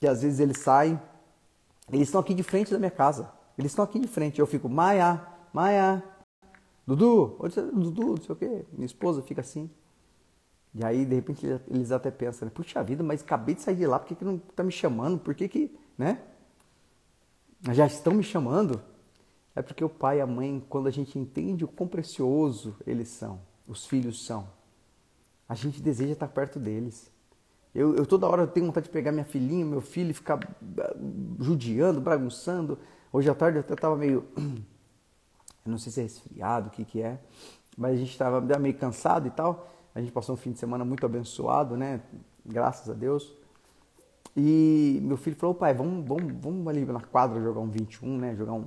[0.03, 1.01] que às vezes eles saem,
[1.89, 3.31] eles estão aqui de frente da minha casa.
[3.57, 4.41] Eles estão aqui de frente.
[4.41, 6.03] Eu fico, Maia, Maia,
[6.85, 8.65] Dudu, onde você, Dudu, não sei o quê.
[8.73, 9.71] Minha esposa fica assim.
[10.75, 12.53] E aí, de repente, eles até pensam, né?
[12.53, 15.21] puxa vida, mas acabei de sair de lá, por que, que não está me chamando?
[15.21, 16.21] Por que, que, né?
[17.71, 18.83] Já estão me chamando?
[19.55, 23.07] É porque o pai e a mãe, quando a gente entende o quão precioso eles
[23.07, 24.49] são, os filhos são,
[25.49, 27.12] a gente deseja estar perto deles.
[27.75, 30.39] Eu, eu toda hora tenho vontade de pegar minha filhinha, meu filho e ficar
[30.79, 30.97] ah,
[31.41, 32.79] judiando, bagunçando.
[33.13, 34.25] Hoje à tarde eu até estava meio.
[35.65, 37.21] Eu não sei se é resfriado, o que, que é,
[37.79, 39.71] mas a gente estava meio cansado e tal.
[39.95, 42.01] A gente passou um fim de semana muito abençoado, né?
[42.45, 43.33] Graças a Deus.
[44.37, 48.35] E meu filho falou, pai, vamos, vamos, vamos ali na quadra jogar um 21, né?
[48.35, 48.65] Jogar um,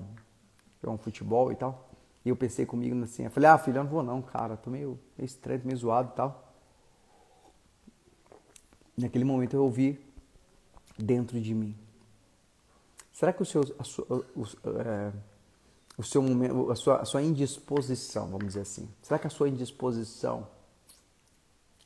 [0.81, 1.89] jogar um futebol e tal.
[2.23, 4.55] E eu pensei comigo assim, eu falei, ah, filho, eu não vou não, cara.
[4.55, 6.44] Tô meio, meio estranho, meio zoado e tal.
[8.97, 9.99] Naquele momento eu ouvi
[10.97, 11.75] dentro de mim?
[13.11, 14.43] Será que o seu, a sua, o,
[14.79, 15.13] é,
[15.97, 19.47] o seu momento, a sua, a sua indisposição, vamos dizer assim, será que a sua
[19.47, 20.47] indisposição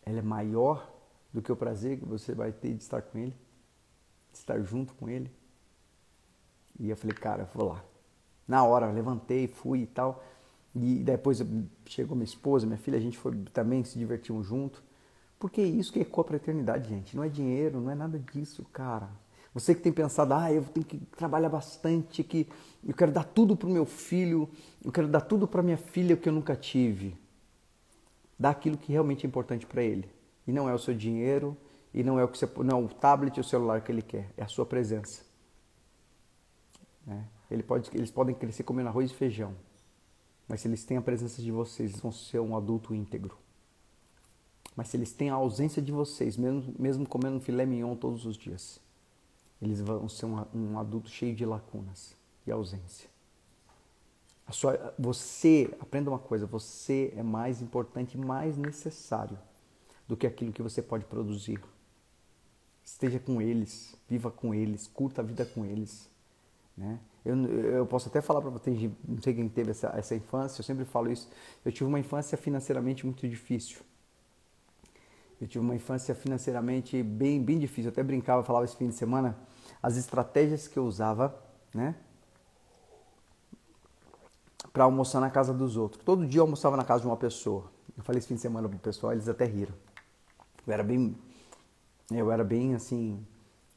[0.03, 0.91] ela é maior
[1.31, 3.35] do que o prazer que você vai ter de estar com ele,
[4.31, 5.31] de estar junto com ele?
[6.79, 7.83] E eu falei, cara, vou lá.
[8.47, 10.23] Na hora, levantei, fui e tal.
[10.75, 11.43] E depois
[11.85, 14.81] chegou minha esposa, minha filha, a gente foi também se divertimos junto.
[15.39, 17.15] Porque é isso que a eternidade, gente.
[17.15, 19.09] Não é dinheiro, não é nada disso, cara.
[19.53, 22.47] Você que tem pensado, ah, eu tenho que trabalhar bastante, que
[22.85, 24.47] eu quero dar tudo para o meu filho,
[24.83, 27.17] eu quero dar tudo para minha filha que eu nunca tive.
[28.37, 30.09] Dá aquilo que realmente é importante para ele.
[30.45, 31.57] E não é o seu dinheiro,
[31.93, 34.01] e não é o que você, não é o tablet e o celular que ele
[34.01, 35.23] quer, é a sua presença.
[37.05, 37.25] Né?
[37.49, 39.55] Ele pode, eles podem crescer comendo arroz e feijão,
[40.47, 43.37] mas se eles têm a presença de vocês, eles vão ser um adulto íntegro.
[44.79, 48.37] Mas se eles têm a ausência de vocês, mesmo, mesmo comendo filé mignon todos os
[48.37, 48.79] dias,
[49.61, 52.15] eles vão ser um, um adulto cheio de lacunas
[52.47, 53.09] e ausência.
[54.47, 59.37] A sua, você, aprenda uma coisa, você é mais importante e mais necessário
[60.07, 61.61] do que aquilo que você pode produzir.
[62.81, 66.09] Esteja com eles, viva com eles, curta a vida com eles.
[66.77, 67.01] Né?
[67.25, 70.63] Eu, eu posso até falar para vocês, não sei quem teve essa, essa infância, eu
[70.63, 71.29] sempre falo isso.
[71.65, 73.88] Eu tive uma infância financeiramente muito difícil.
[75.39, 77.85] Eu tive uma infância financeiramente bem, bem difícil.
[77.89, 79.37] Eu até brincava, falava esse fim de semana,
[79.81, 81.33] as estratégias que eu usava,
[81.73, 81.95] né?
[84.73, 86.03] Para almoçar na casa dos outros.
[86.03, 87.71] Todo dia eu almoçava na casa de uma pessoa.
[87.97, 89.73] Eu falei esse fim de semana pro pessoal, eles até riram.
[90.67, 91.15] Eu era bem,
[92.11, 93.25] eu era bem assim,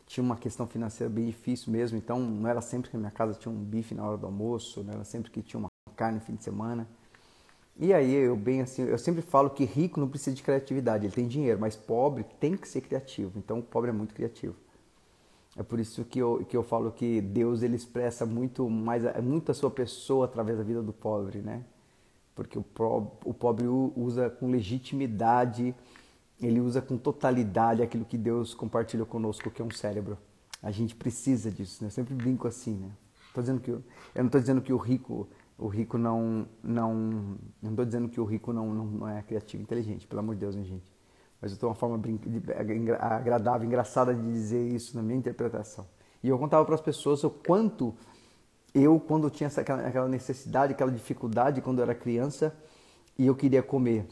[0.06, 3.34] tinha uma questão financeira bem difícil mesmo, então não era sempre que a minha casa
[3.34, 6.24] tinha um bife na hora do almoço, não era sempre que tinha uma carne no
[6.24, 6.86] fim de semana.
[7.78, 11.14] E aí eu bem assim, eu sempre falo que rico não precisa de criatividade, ele
[11.14, 13.32] tem dinheiro, mas pobre tem que ser criativo.
[13.38, 14.54] Então o pobre é muito criativo.
[15.56, 19.50] É por isso que eu, que eu falo que Deus ele expressa muito mais muito
[19.50, 21.62] a sua pessoa através da vida do pobre, né?
[22.34, 22.64] Porque o,
[23.24, 25.74] o pobre usa com legitimidade
[26.46, 30.18] ele usa com totalidade aquilo que Deus compartilhou conosco, que é um cérebro.
[30.62, 31.86] A gente precisa disso, né?
[31.86, 32.90] Eu sempre brinco assim, né?
[33.32, 33.82] Tô dizendo que eu,
[34.14, 35.28] eu não estou dizendo que o rico,
[35.62, 40.06] o rico não, não, estou dizendo que o rico não, não, não, é criativo, inteligente,
[40.08, 40.92] pelo amor de Deus, né, gente?
[41.40, 42.00] Mas eu tenho uma forma
[42.98, 45.86] agradável, engraçada de dizer isso na minha interpretação.
[46.22, 47.94] E eu contava para as pessoas o quanto
[48.74, 52.56] eu, quando tinha essa, aquela necessidade, aquela dificuldade, quando eu era criança,
[53.16, 54.06] e eu queria comer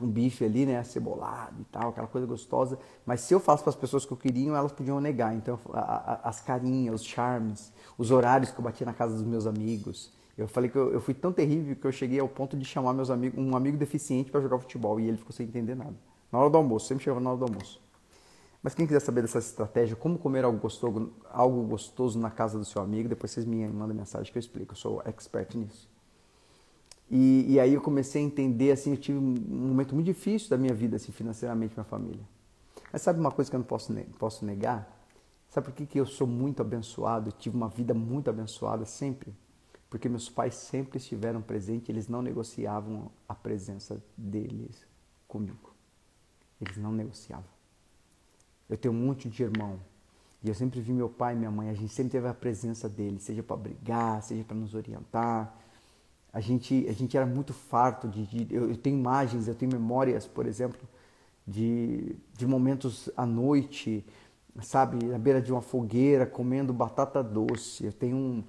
[0.00, 2.78] um bife ali, né, cebolado e tal, aquela coisa gostosa.
[3.04, 5.34] Mas se eu faço para as pessoas que eu queria, elas podiam negar.
[5.34, 9.22] Então, a, a, as carinhas, os charmes, os horários que eu batia na casa dos
[9.24, 10.12] meus amigos.
[10.36, 12.92] Eu falei que eu, eu fui tão terrível que eu cheguei ao ponto de chamar
[12.92, 15.94] meus amigos, um amigo deficiente para jogar futebol e ele ficou sem entender nada.
[16.30, 17.80] Na hora do almoço, sempre chegava na hora do almoço.
[18.62, 22.64] Mas quem quiser saber dessa estratégia, como comer algo gostoso, algo gostoso na casa do
[22.64, 24.72] seu amigo, depois vocês me mandam mensagem que eu explico.
[24.72, 25.88] Eu sou expert nisso.
[27.08, 29.36] E, e, aí eu comecei a entender, assim, eu tive um
[29.68, 32.24] momento muito difícil da minha vida, assim, financeiramente, minha família.
[32.92, 34.92] Mas sabe uma coisa que eu não posso, posso negar?
[35.48, 39.32] Sabe por que, que eu sou muito abençoado, tive uma vida muito abençoada sempre?
[39.88, 44.84] Porque meus pais sempre estiveram presentes, eles não negociavam a presença deles
[45.28, 45.74] comigo.
[46.60, 47.44] Eles não negociavam.
[48.68, 49.78] Eu tenho um monte de irmão,
[50.42, 52.88] e eu sempre vi meu pai e minha mãe, a gente sempre teve a presença
[52.88, 55.56] deles, seja para brigar, seja para nos orientar,
[56.36, 59.72] a gente, a gente era muito farto de, de eu, eu, tenho imagens, eu tenho
[59.72, 60.86] memórias, por exemplo,
[61.46, 64.04] de, de momentos à noite,
[64.60, 67.86] sabe, na beira de uma fogueira, comendo batata doce.
[67.86, 68.44] Eu tenho, um,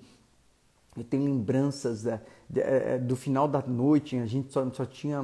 [0.98, 5.22] eu tenho lembranças de, de, é, do final da noite, a gente só, só tinha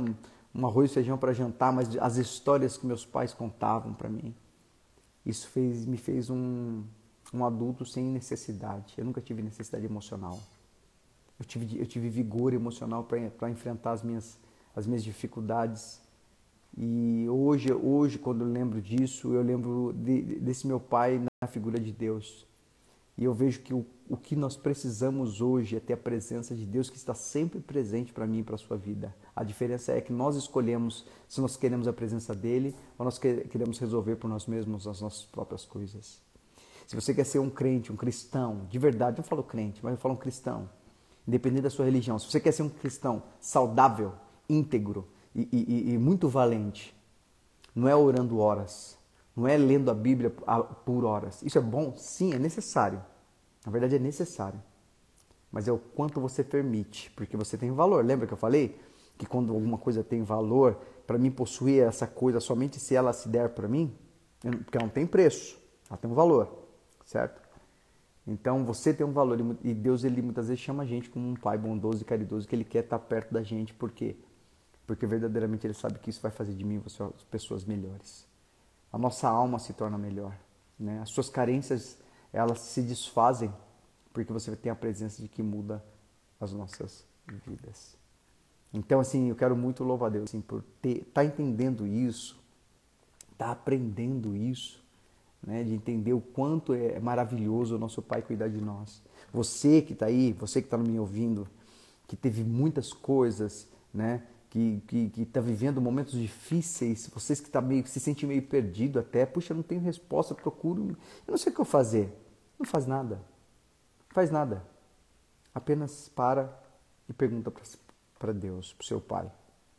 [0.54, 4.36] um arroz e feijão para jantar, mas as histórias que meus pais contavam para mim.
[5.26, 6.84] Isso fez, me fez um,
[7.34, 8.94] um adulto sem necessidade.
[8.98, 10.40] Eu nunca tive necessidade emocional.
[11.40, 14.38] Eu tive, eu tive vigor emocional para enfrentar as minhas,
[14.76, 16.02] as minhas dificuldades.
[16.78, 21.80] E hoje, hoje, quando eu lembro disso, eu lembro de, desse meu pai na figura
[21.80, 22.46] de Deus.
[23.18, 26.66] E eu vejo que o, o que nós precisamos hoje é ter a presença de
[26.66, 29.16] Deus que está sempre presente para mim e para a sua vida.
[29.36, 33.78] A diferença é que nós escolhemos se nós queremos a presença dele ou nós queremos
[33.78, 36.22] resolver por nós mesmos as nossas próprias coisas.
[36.88, 39.98] Se você quer ser um crente, um cristão, de verdade, não falo crente, mas eu
[39.98, 40.70] falo um cristão,
[41.28, 44.14] independente da sua religião, se você quer ser um cristão saudável,
[44.50, 46.94] íntegro e, e, e muito valente,
[47.74, 48.98] não é orando horas,
[49.36, 50.30] não é lendo a Bíblia
[50.86, 51.42] por horas.
[51.42, 51.96] Isso é bom?
[51.96, 53.04] Sim, é necessário.
[53.66, 54.62] Na verdade, é necessário.
[55.52, 58.04] Mas é o quanto você permite, porque você tem valor.
[58.06, 58.80] Lembra que eu falei
[59.18, 63.30] que quando alguma coisa tem valor, para mim possuir essa coisa somente se ela se
[63.30, 63.96] der para mim,
[64.40, 65.58] porque não tem preço.
[65.90, 66.68] Ela tem um valor,
[67.06, 67.42] certo?
[68.26, 71.36] Então você tem um valor e Deus ele muitas vezes chama a gente como um
[71.36, 74.16] pai bondoso e caridoso que ele quer estar perto da gente, por quê?
[74.88, 78.26] Porque verdadeiramente ele sabe que isso vai fazer de mim você pessoas melhores.
[78.94, 80.38] A nossa alma se torna melhor,
[80.80, 81.02] né?
[81.02, 81.98] As suas carências
[82.32, 83.52] elas se desfazem
[84.14, 85.84] porque você tem a presença de que muda
[86.40, 87.04] as nossas
[87.46, 87.98] vidas.
[88.72, 92.40] Então assim, eu quero muito louvar a Deus assim, por estar tá entendendo isso,
[93.38, 94.84] tá aprendendo isso
[95.46, 99.02] né, de entender o quanto é maravilhoso o nosso Pai cuidar de nós.
[99.32, 101.48] Você que está aí, você que está me ouvindo,
[102.08, 108.00] que teve muitas coisas, né, que está vivendo momentos difíceis, vocês que tá meio, se
[108.00, 110.90] sentem meio perdido até, puxa, não tenho resposta, procuro,
[111.26, 112.16] eu não sei o que eu fazer.
[112.60, 113.16] Não faz nada.
[113.16, 114.64] Não faz nada.
[115.56, 116.56] Apenas para
[117.10, 117.52] e pergunta
[118.20, 119.32] para Deus, para o seu Pai.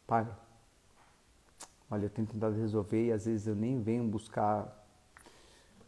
[0.08, 0.26] Pai,
[1.88, 4.82] olha, eu tenho tentado resolver e às vezes eu nem venho buscar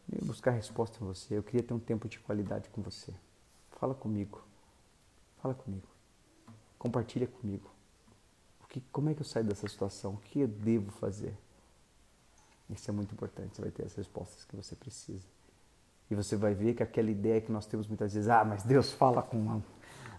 [0.08, 1.36] nem buscar resposta em você.
[1.36, 3.12] Eu queria ter um tempo de qualidade com você.
[3.72, 4.44] Fala comigo.
[5.42, 5.88] Fala comigo.
[6.78, 7.75] Compartilha comigo.
[8.68, 10.14] Que, como é que eu saio dessa situação?
[10.14, 11.36] O que eu devo fazer?
[12.68, 13.56] Isso é muito importante.
[13.56, 15.24] Você vai ter as respostas que você precisa.
[16.10, 18.92] E você vai ver que aquela ideia que nós temos muitas vezes, ah, mas Deus
[18.92, 19.62] fala com uma,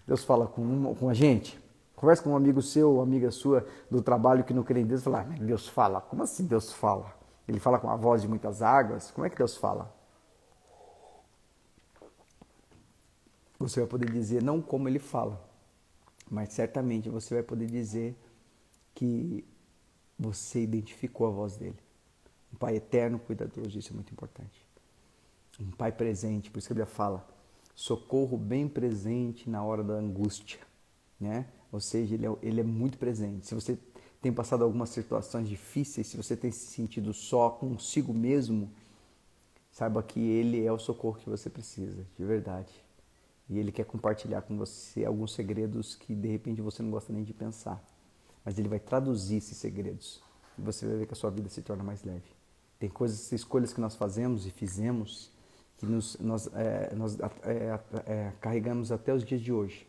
[0.06, 1.58] Deus fala com, uma, com a gente.
[1.96, 5.02] Conversa com um amigo seu, uma amiga sua do trabalho que não crê em Deus,
[5.02, 6.00] fala, ah, Deus fala.
[6.00, 7.12] Como assim Deus fala?
[7.46, 9.10] Ele fala com a voz de muitas águas.
[9.10, 9.92] Como é que Deus fala?
[13.58, 15.44] Você vai poder dizer não como ele fala,
[16.30, 18.16] mas certamente você vai poder dizer
[18.98, 19.44] que
[20.18, 21.78] você identificou a voz dele.
[22.52, 24.66] Um pai eterno, cuidadoso, isso é muito importante.
[25.60, 27.24] Um pai presente, por isso que a Bíblia fala,
[27.76, 30.58] socorro bem presente na hora da angústia,
[31.20, 31.46] né?
[31.70, 33.46] Ou seja, ele é, ele é muito presente.
[33.46, 33.78] Se você
[34.20, 38.68] tem passado algumas situações difíceis, se você tem se sentido só consigo mesmo,
[39.70, 42.72] saiba que Ele é o socorro que você precisa, de verdade.
[43.48, 47.22] E Ele quer compartilhar com você alguns segredos que de repente você não gosta nem
[47.22, 47.80] de pensar.
[48.48, 50.22] Mas Ele vai traduzir esses segredos
[50.56, 52.24] e você vai ver que a sua vida se torna mais leve.
[52.78, 55.30] Tem coisas, escolhas que nós fazemos e fizemos
[55.76, 59.86] que nos, nós, é, nós é, é, carregamos até os dias de hoje.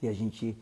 [0.00, 0.56] E a gente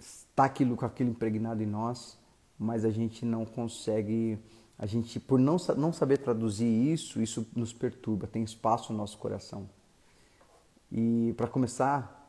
[0.00, 2.18] está aquilo com aquilo impregnado em nós,
[2.58, 4.36] mas a gente não consegue,
[4.76, 9.16] a gente por não, não saber traduzir isso, isso nos perturba, tem espaço no nosso
[9.16, 9.70] coração.
[10.90, 12.28] E para começar,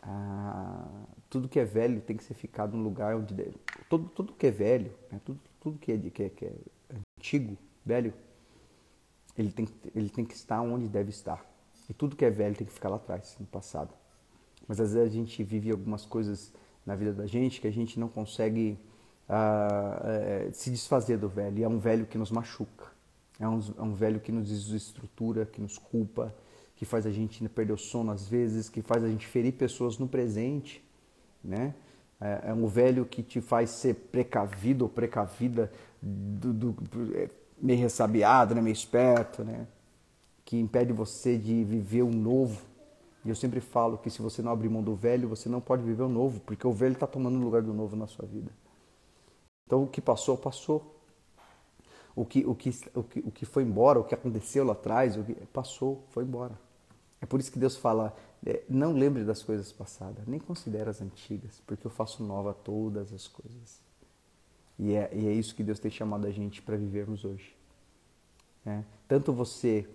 [0.00, 0.86] ah,
[1.30, 3.54] tudo que é velho tem que ser ficado no lugar onde deve.
[3.88, 6.52] Tudo, tudo que é velho, né, tudo, tudo que, é, que, é, que é
[7.16, 8.12] antigo, velho,
[9.38, 11.48] ele tem, ele tem que estar onde deve estar.
[11.88, 13.94] E tudo que é velho tem que ficar lá atrás, no passado.
[14.66, 16.52] Mas às vezes a gente vive algumas coisas
[16.84, 18.76] na vida da gente que a gente não consegue
[19.28, 21.58] uh, se desfazer do velho.
[21.58, 22.86] E é um velho que nos machuca.
[23.38, 26.34] É um, é um velho que nos desestrutura, que nos culpa,
[26.76, 29.98] que faz a gente perder o sono às vezes, que faz a gente ferir pessoas
[29.98, 30.84] no presente,
[31.42, 31.74] né?
[32.20, 35.72] É, é um velho que te faz ser precavido ou precavida,
[36.02, 37.28] do, do, é,
[37.60, 38.60] meio ressabiado, né?
[38.60, 39.66] meio esperto, né?
[40.44, 42.70] Que impede você de viver o novo
[43.24, 45.82] e eu sempre falo que se você não abrir mão do velho, você não pode
[45.82, 48.50] viver o novo, porque o velho está tomando o lugar do novo na sua vida.
[49.66, 50.96] Então o que passou, passou.
[52.16, 55.16] O que, o que, o que, o que foi embora, o que aconteceu lá atrás,
[55.16, 56.58] o que passou, foi embora.
[57.20, 61.00] É por isso que Deus fala: é, não lembre das coisas passadas, nem considere as
[61.00, 63.80] antigas, porque eu faço nova todas as coisas.
[64.78, 67.54] E é, e é isso que Deus tem chamado a gente para vivermos hoje.
[68.64, 68.82] É.
[69.06, 69.86] Tanto você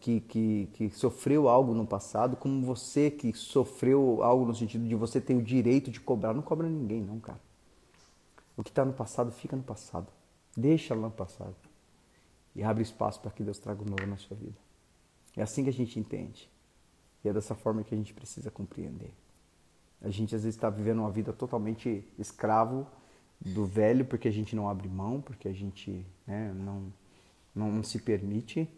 [0.00, 4.94] que, que, que sofreu algo no passado, como você que sofreu algo no sentido de
[4.94, 6.34] você ter o direito de cobrar.
[6.34, 7.40] Não cobra ninguém, não, cara.
[8.56, 10.08] O que está no passado fica no passado.
[10.56, 11.54] Deixa lá no passado.
[12.54, 14.56] E abre espaço para que Deus traga o novo na sua vida.
[15.36, 16.50] É assim que a gente entende.
[17.24, 19.12] E é dessa forma que a gente precisa compreender.
[20.00, 22.86] A gente às vezes está vivendo uma vida totalmente escravo
[23.40, 26.92] do velho porque a gente não abre mão, porque a gente né, não,
[27.54, 28.68] não se permite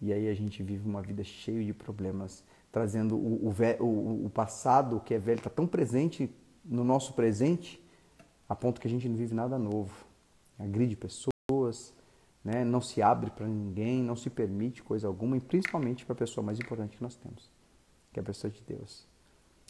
[0.00, 5.00] e aí a gente vive uma vida cheia de problemas, trazendo o, o, o, passado
[5.00, 6.30] que é velho, está tão presente
[6.64, 7.82] no nosso presente,
[8.48, 10.06] a ponto que a gente não vive nada novo.
[10.58, 11.35] Agride pessoas,
[12.46, 12.64] né?
[12.64, 16.44] não se abre para ninguém, não se permite coisa alguma, e principalmente para a pessoa
[16.44, 17.50] mais importante que nós temos,
[18.12, 19.04] que é a pessoa de Deus.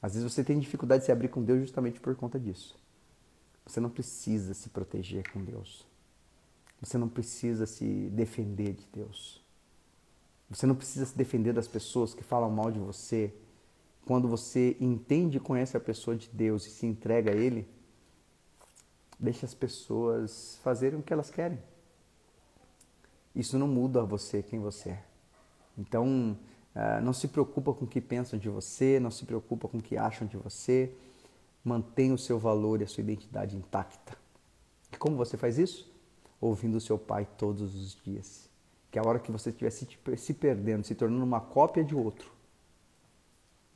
[0.03, 2.77] Às vezes você tem dificuldade de se abrir com Deus justamente por conta disso.
[3.65, 5.87] Você não precisa se proteger com Deus.
[6.79, 9.43] Você não precisa se defender de Deus.
[10.51, 13.33] Você não precisa se defender das pessoas que falam mal de você.
[14.05, 17.67] Quando você entende e conhece a pessoa de Deus e se entrega a Ele,
[19.19, 21.59] deixa as pessoas fazerem o que elas querem.
[23.37, 25.05] Isso não muda você quem você é.
[25.77, 26.37] Então,
[26.75, 29.83] uh, não se preocupa com o que pensam de você, não se preocupa com o
[29.83, 30.91] que acham de você.
[31.63, 34.17] Mantenha o seu valor e a sua identidade intacta.
[34.93, 35.93] E como você faz isso?
[36.41, 38.49] Ouvindo o seu pai todos os dias.
[38.91, 39.71] Que a hora que você estiver
[40.17, 42.31] se perdendo, se tornando uma cópia de outro,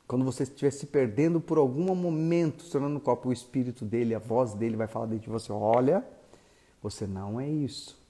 [0.07, 4.19] quando você estiver se perdendo por algum momento, se tornando cópia, o espírito dele, a
[4.19, 6.05] voz dele vai falar dentro de você: olha,
[6.81, 8.00] você não é isso.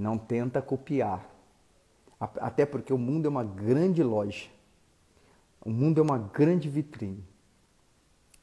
[0.00, 1.28] Não tenta copiar.
[2.18, 4.48] Até porque o mundo é uma grande loja.
[5.62, 7.22] O mundo é uma grande vitrine.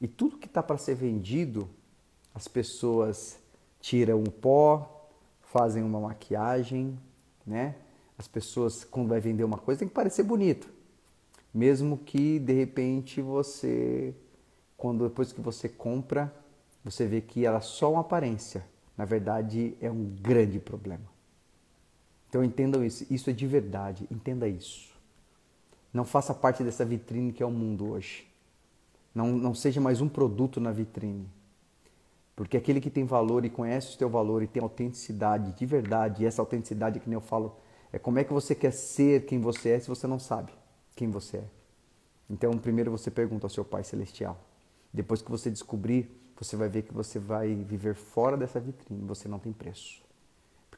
[0.00, 1.68] E tudo que está para ser vendido,
[2.32, 3.40] as pessoas
[3.80, 5.10] tiram o pó,
[5.42, 6.96] fazem uma maquiagem,
[7.44, 7.74] né?
[8.16, 10.68] As pessoas, quando vai vender uma coisa, tem que parecer bonito.
[11.52, 14.14] Mesmo que, de repente, você,
[14.76, 16.32] quando depois que você compra,
[16.84, 18.64] você vê que ela é só uma aparência.
[18.96, 21.17] Na verdade, é um grande problema.
[22.28, 24.88] Então entendam isso, isso é de verdade, entenda isso.
[25.92, 28.26] Não faça parte dessa vitrine que é o mundo hoje.
[29.14, 31.26] Não, não seja mais um produto na vitrine.
[32.36, 36.22] Porque aquele que tem valor e conhece o seu valor e tem autenticidade de verdade,
[36.22, 37.56] e essa autenticidade que nem eu falo,
[37.92, 40.52] é como é que você quer ser quem você é se você não sabe
[40.94, 41.44] quem você é.
[42.28, 44.38] Então, primeiro você pergunta ao seu Pai Celestial.
[44.92, 49.28] Depois que você descobrir, você vai ver que você vai viver fora dessa vitrine, você
[49.28, 50.02] não tem preço.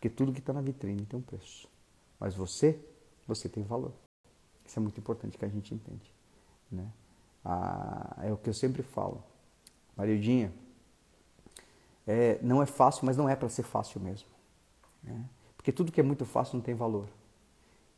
[0.00, 1.68] Porque tudo que está na vitrine tem um preço.
[2.18, 2.80] Mas você,
[3.26, 3.92] você tem valor.
[4.64, 6.10] Isso é muito importante que a gente entende.
[6.72, 6.90] Né?
[7.44, 9.22] Ah, é o que eu sempre falo.
[9.94, 10.50] Mariudinha,
[12.06, 14.26] é, não é fácil, mas não é para ser fácil mesmo.
[15.02, 15.22] Né?
[15.54, 17.06] Porque tudo que é muito fácil não tem valor.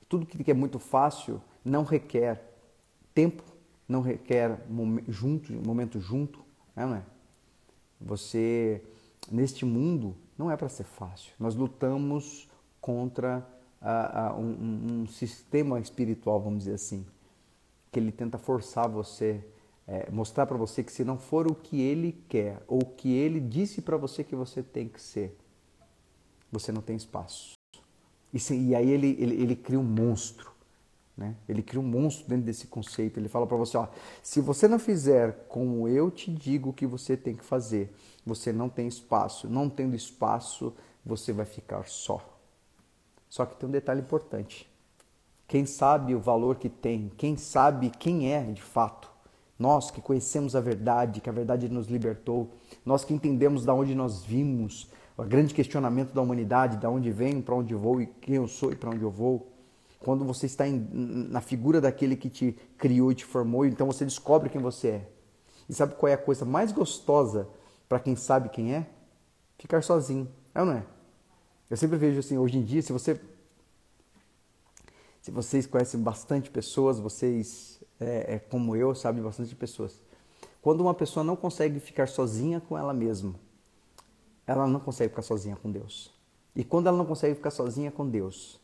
[0.09, 2.43] Tudo que é muito fácil não requer
[3.15, 3.45] tempo,
[3.89, 6.41] não requer momento junto, momento junto,
[6.75, 7.03] né, não é?
[8.01, 8.83] Você,
[9.31, 11.33] neste mundo, não é para ser fácil.
[11.39, 12.49] Nós lutamos
[12.81, 13.47] contra
[13.81, 17.07] uh, uh, um, um, sistema espiritual, vamos dizer assim,
[17.93, 19.45] que ele tenta forçar você,
[19.87, 23.13] é, mostrar para você que se não for o que ele quer ou o que
[23.13, 25.37] ele disse para você que você tem que ser,
[26.51, 27.55] você não tem espaço.
[28.35, 30.52] E, se, e aí ele, ele, ele cria um monstro.
[31.17, 31.35] Né?
[31.49, 33.19] Ele cria um monstro dentro desse conceito.
[33.19, 33.87] Ele fala para você: ó,
[34.23, 37.95] se você não fizer como eu te digo que você tem que fazer,
[38.25, 39.49] você não tem espaço.
[39.49, 42.21] Não tendo espaço, você vai ficar só.
[43.29, 44.71] Só que tem um detalhe importante.
[45.47, 49.11] Quem sabe o valor que tem, quem sabe quem é de fato,
[49.59, 52.51] nós que conhecemos a verdade, que a verdade nos libertou,
[52.85, 57.43] nós que entendemos da onde nós vimos, o grande questionamento da humanidade, da onde venho,
[57.43, 59.52] para onde vou e quem eu sou e para onde eu vou.
[60.03, 64.05] Quando você está em, na figura daquele que te criou e te formou, então você
[64.05, 65.09] descobre quem você é.
[65.69, 67.49] E sabe qual é a coisa mais gostosa
[67.89, 68.87] para quem sabe quem é?
[69.59, 70.29] Ficar sozinho.
[70.55, 70.85] É ou não é?
[71.71, 73.19] Eu sempre vejo assim, hoje em dia, se você
[75.23, 80.01] se vocês conhecem bastante pessoas, vocês é, é como eu, sabem bastante pessoas.
[80.61, 83.35] Quando uma pessoa não consegue ficar sozinha com ela mesma,
[84.45, 86.13] ela não consegue ficar sozinha com Deus.
[86.55, 88.61] E quando ela não consegue ficar sozinha com Deus,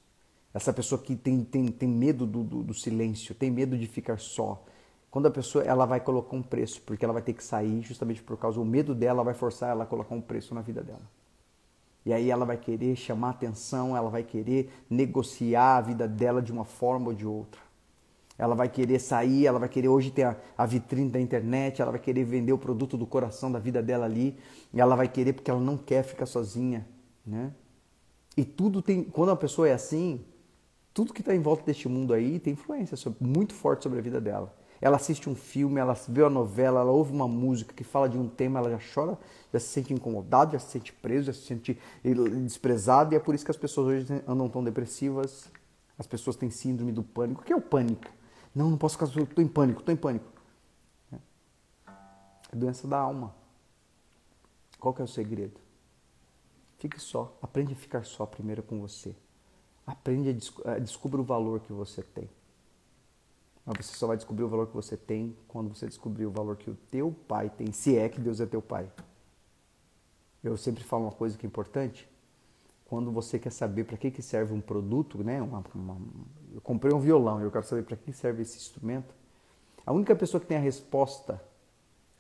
[0.53, 4.18] essa pessoa que tem, tem, tem medo do, do, do silêncio, tem medo de ficar
[4.18, 4.64] só,
[5.11, 8.22] quando a pessoa ela vai colocar um preço, porque ela vai ter que sair justamente
[8.22, 11.03] por causa do medo dela, vai forçar ela a colocar um preço na vida dela.
[12.05, 16.53] E aí ela vai querer chamar atenção, ela vai querer negociar a vida dela de
[16.53, 17.61] uma forma ou de outra.
[18.36, 21.90] Ela vai querer sair, ela vai querer hoje ter a, a vitrine da internet, ela
[21.90, 24.38] vai querer vender o produto do coração da vida dela ali,
[24.72, 26.86] e ela vai querer porque ela não quer ficar sozinha,
[27.26, 27.53] né?
[28.36, 30.24] E tudo tem, quando a pessoa é assim,
[30.93, 34.03] tudo que está em volta deste mundo aí tem influência sobre, muito forte sobre a
[34.03, 34.55] vida dela.
[34.80, 38.16] Ela assiste um filme, ela vê uma novela, ela ouve uma música que fala de
[38.16, 39.18] um tema, ela já chora,
[39.53, 41.78] já se sente incomodada, já se sente preso, já se sente
[42.45, 45.51] desprezado, e é por isso que as pessoas hoje andam tão depressivas.
[45.99, 47.43] As pessoas têm síndrome do pânico.
[47.43, 48.09] O que é o pânico?
[48.55, 50.26] Não, não posso ficar, estou em pânico, estou em pânico.
[52.53, 53.34] É doença da alma.
[54.78, 55.61] Qual que é o segredo?
[56.78, 57.36] Fique só.
[57.43, 59.14] Aprende a ficar só primeiro com você.
[59.89, 62.28] Aprende a, des a descubra o valor que você tem.
[63.64, 66.57] Mas você só vai descobrir o valor que você tem quando você descobrir o valor
[66.57, 68.86] que o teu pai tem, se é que Deus é teu pai.
[70.45, 72.07] Eu sempre falo uma coisa que é importante.
[72.84, 75.41] Quando você quer saber para que, que serve um produto, né?
[75.41, 75.97] Uma, uma,
[76.53, 79.14] eu comprei um violão, eu quero saber para que serve esse instrumento.
[79.86, 81.43] A única pessoa que tem a resposta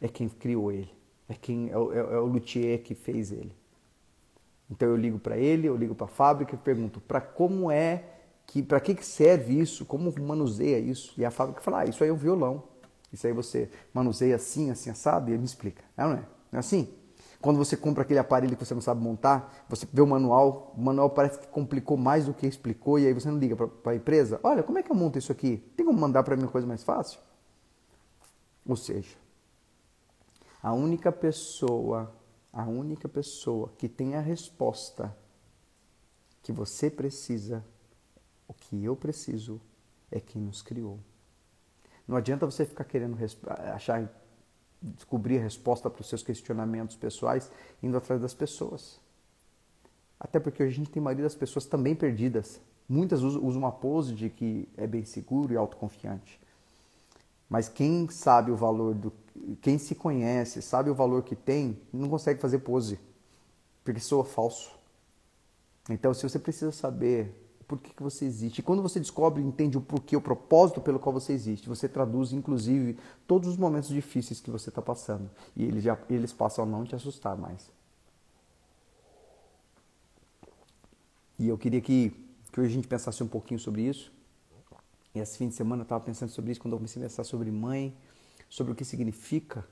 [0.00, 0.90] é quem criou ele,
[1.28, 3.52] é quem é é, é o luthier que fez ele.
[4.70, 8.04] Então eu ligo para ele, eu ligo para a fábrica e pergunto para como é
[8.46, 11.14] que para que serve isso, como manuseia isso?
[11.18, 12.64] E a fábrica fala, ah, isso aí é um violão.
[13.12, 15.82] Isso aí você manuseia assim, assim, assado, e ele me explica.
[15.96, 16.16] Não é?
[16.16, 16.22] Não
[16.54, 16.88] é assim?
[17.40, 20.80] Quando você compra aquele aparelho que você não sabe montar, você vê o manual, o
[20.80, 23.94] manual parece que complicou mais do que explicou, e aí você não liga para a
[23.94, 25.58] empresa: olha, como é que eu monto isso aqui?
[25.76, 27.20] Tem como mandar para mim uma coisa mais fácil?
[28.66, 29.16] Ou seja,
[30.62, 32.12] a única pessoa,
[32.58, 35.16] a única pessoa que tem a resposta
[36.42, 37.64] que você precisa,
[38.48, 39.60] o que eu preciso,
[40.10, 40.98] é quem nos criou.
[42.06, 43.16] Não adianta você ficar querendo
[43.72, 44.12] achar
[44.82, 47.48] descobrir a resposta para os seus questionamentos pessoais
[47.80, 49.00] indo atrás das pessoas.
[50.18, 52.60] Até porque a gente tem a maioria das pessoas também perdidas.
[52.88, 56.40] Muitas usam uma pose de que é bem seguro e autoconfiante.
[57.48, 59.12] Mas quem sabe o valor do.
[59.62, 62.98] Quem se conhece, sabe o valor que tem, não consegue fazer pose.
[63.84, 64.70] Porque soa falso.
[65.88, 68.60] Então, se você precisa saber por que, que você existe.
[68.60, 71.86] E quando você descobre e entende o porquê, o propósito pelo qual você existe, você
[71.86, 75.30] traduz, inclusive, todos os momentos difíceis que você está passando.
[75.54, 77.70] E eles, já, eles passam a não te assustar mais.
[81.38, 82.10] E eu queria que,
[82.50, 84.10] que hoje a gente pensasse um pouquinho sobre isso.
[85.14, 87.24] E esse fim de semana eu estava pensando sobre isso quando eu comecei a pensar
[87.24, 87.96] sobre mãe,
[88.48, 89.66] sobre o que significa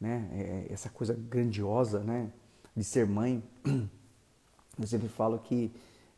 [0.00, 2.30] né, é, essa coisa grandiosa né,
[2.74, 3.42] de ser mãe.
[4.78, 5.72] Eu sempre falo que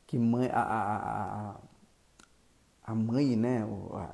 [0.08, 1.56] que mãe, a, a,
[2.82, 3.62] a mãe, né,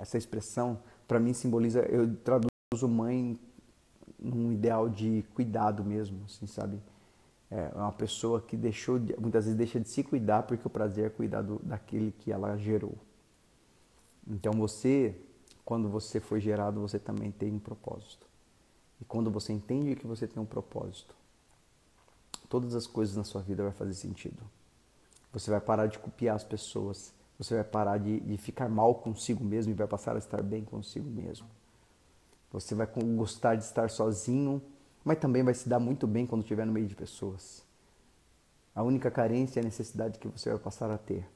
[0.01, 0.77] essa expressão,
[1.07, 3.39] para mim simboliza, eu traduzo mãe
[4.19, 6.81] num ideal de cuidado mesmo, assim, sabe?
[7.49, 11.07] É uma pessoa que deixou, de, muitas vezes deixa de se cuidar porque o prazer
[11.07, 12.99] é cuidar do, daquele que ela gerou.
[14.27, 15.15] Então você,
[15.65, 18.27] quando você foi gerado, você também tem um propósito.
[19.01, 21.15] E quando você entende que você tem um propósito,
[22.49, 24.43] todas as coisas na sua vida vai fazer sentido.
[25.33, 27.13] Você vai parar de copiar as pessoas.
[27.39, 30.65] Você vai parar de, de ficar mal consigo mesmo e vai passar a estar bem
[30.65, 31.47] consigo mesmo.
[32.53, 34.63] Você vai gostar de estar sozinho,
[35.05, 37.65] mas também vai se dar muito bem quando estiver no meio de pessoas.
[38.73, 41.29] A única carência é a necessidade que você vai passar a ter.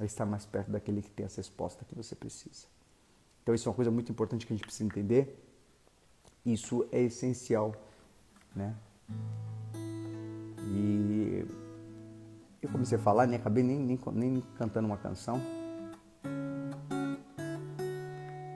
[0.00, 2.66] É estar mais perto daquele que tem essa resposta que você precisa.
[3.42, 5.42] Então isso é uma coisa muito importante que a gente precisa entender.
[6.44, 7.74] Isso é essencial,
[8.54, 8.74] né?
[10.62, 11.46] E
[12.60, 15.40] eu comecei a falar, nem acabei nem, nem, nem cantando uma canção.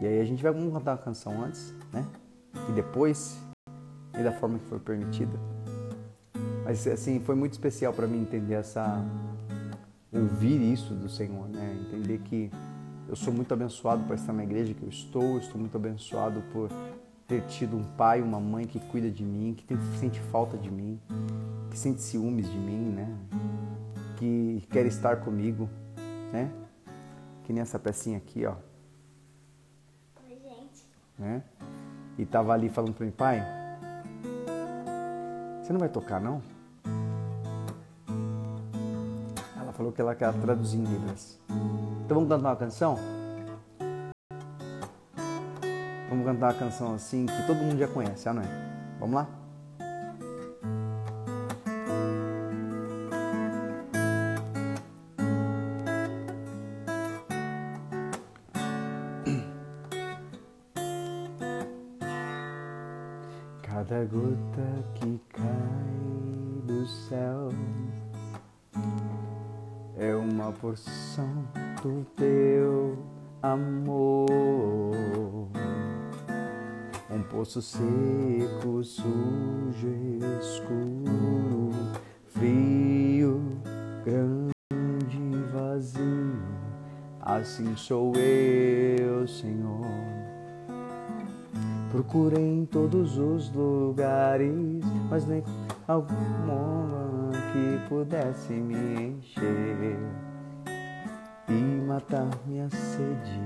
[0.00, 2.04] E aí a gente vai cantar uma canção antes, né?
[2.68, 3.38] E depois,
[4.18, 5.38] e da forma que foi permitida.
[6.64, 9.04] Mas assim, foi muito especial para mim entender essa
[10.12, 11.78] ouvir isso do Senhor, né?
[11.80, 12.50] Entender que
[13.08, 16.42] eu sou muito abençoado por estar na igreja que eu estou, eu estou muito abençoado
[16.52, 16.70] por
[17.26, 21.00] ter tido um pai, uma mãe que cuida de mim, que sente falta de mim,
[21.70, 23.18] que sente ciúmes de mim, né?
[24.22, 25.68] que quer estar comigo,
[26.32, 26.48] né?
[27.42, 28.54] Que nem essa pecinha aqui, ó.
[30.24, 30.86] Oi, gente.
[31.18, 31.42] Né?
[32.16, 33.42] E tava ali falando para mim, pai,
[35.60, 36.40] você não vai tocar não?
[39.72, 41.40] Ela falou que ela quer traduzir em Libras.
[42.04, 42.98] Então vamos cantar uma canção?
[46.10, 48.98] Vamos cantar uma canção assim que todo mundo já conhece, ah, não é?
[49.00, 49.41] Vamos lá?
[92.02, 95.40] Procurei em todos os lugares, mas nem
[95.86, 99.96] alguma que pudesse me encher
[101.48, 101.52] e
[101.86, 103.40] matar minha sede.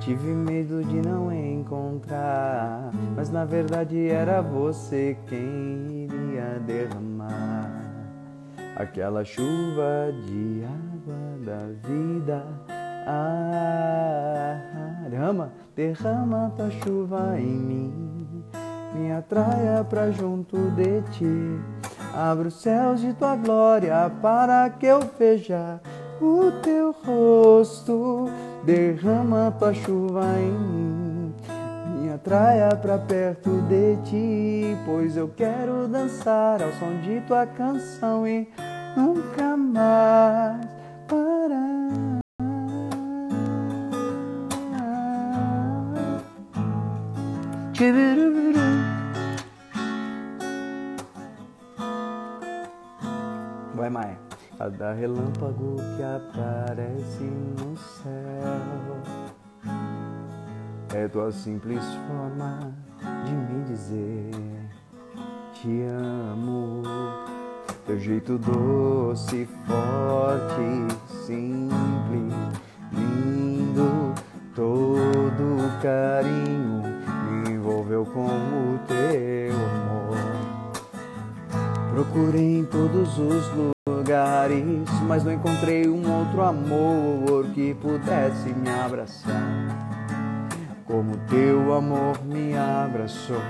[0.00, 7.70] Tive medo de não encontrar, mas na verdade era você quem iria derramar
[8.76, 12.44] aquela chuva de água da vida.
[13.06, 14.71] Ah,
[15.08, 18.44] derrama derrama tua chuva em mim,
[18.94, 21.60] me atraia pra junto de ti.
[22.14, 25.80] Abre os céus de tua glória para que eu veja
[26.20, 28.26] o teu rosto.
[28.64, 31.34] Derrama tua chuva em mim,
[31.96, 38.26] me atraia pra perto de ti, pois eu quero dançar ao som de tua canção
[38.26, 38.48] e
[38.96, 40.66] nunca mais
[41.08, 41.71] parar.
[53.74, 54.16] Vai, Maia.
[54.56, 59.02] Cada relâmpago que aparece no céu
[60.94, 62.72] é tua simples forma
[63.24, 64.30] de me dizer
[65.54, 66.82] te amo.
[67.84, 70.86] Teu jeito doce, forte,
[71.26, 72.32] simples,
[72.92, 74.14] lindo,
[74.54, 76.71] todo carinho
[77.62, 80.16] envolveu com o teu amor.
[81.94, 83.48] Procurei em todos os
[83.86, 89.92] lugares, mas não encontrei um outro amor que pudesse me abraçar
[90.92, 93.40] como teu amor me abraçou.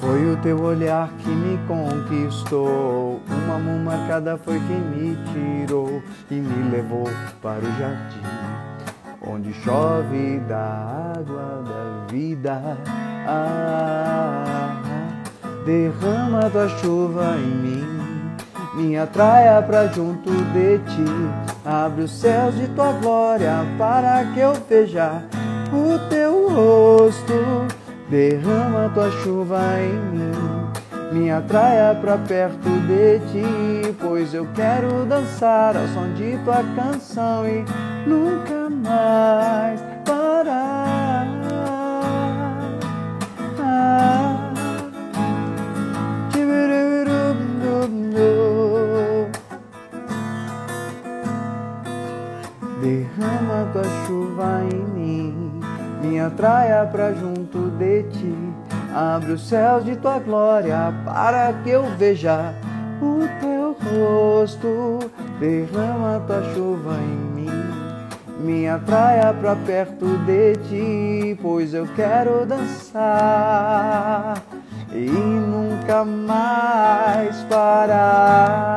[0.00, 3.20] Foi o teu olhar que me conquistou.
[3.44, 7.04] Uma mão marcada foi quem me tirou e me levou
[7.40, 8.22] para o jardim,
[9.24, 12.01] onde chove da água da vida.
[13.26, 14.76] Ah,
[15.64, 17.86] derrama tua chuva em mim,
[18.74, 21.04] me atraia pra junto de ti.
[21.64, 25.22] Abre os céus de tua glória para que eu veja
[25.72, 27.66] o teu rosto,
[28.10, 30.32] derrama tua chuva em mim,
[31.12, 37.46] me atraia pra perto de ti, pois eu quero dançar ao som de tua canção
[37.48, 37.64] e
[38.06, 40.81] nunca mais parar.
[52.82, 55.60] Derrama tua chuva em mim
[56.02, 58.34] me atraia pra junto de ti.
[58.94, 62.52] Abre os céus de tua glória para que eu veja
[63.00, 64.98] o teu rosto.
[65.38, 67.41] Derrama tua chuva em mim,
[68.42, 74.42] me atraia pra perto de ti, pois eu quero dançar
[74.92, 78.72] e nunca mais parar.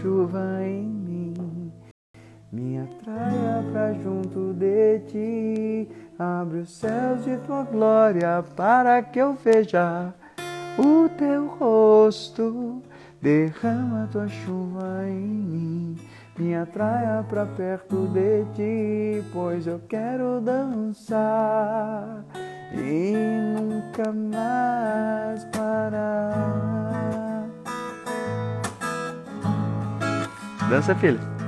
[0.00, 1.72] chuva em mim,
[2.52, 5.88] me atraia pra junto de ti.
[6.20, 10.12] Abre os céus de tua glória para que eu veja
[10.76, 12.82] o teu rosto.
[13.22, 15.98] Derrama tua chuva em mim,
[16.38, 22.22] me atraia pra perto de ti, pois eu quero dançar
[22.74, 23.14] e
[23.56, 26.36] nunca mais parar.
[30.68, 31.39] Dança, filho.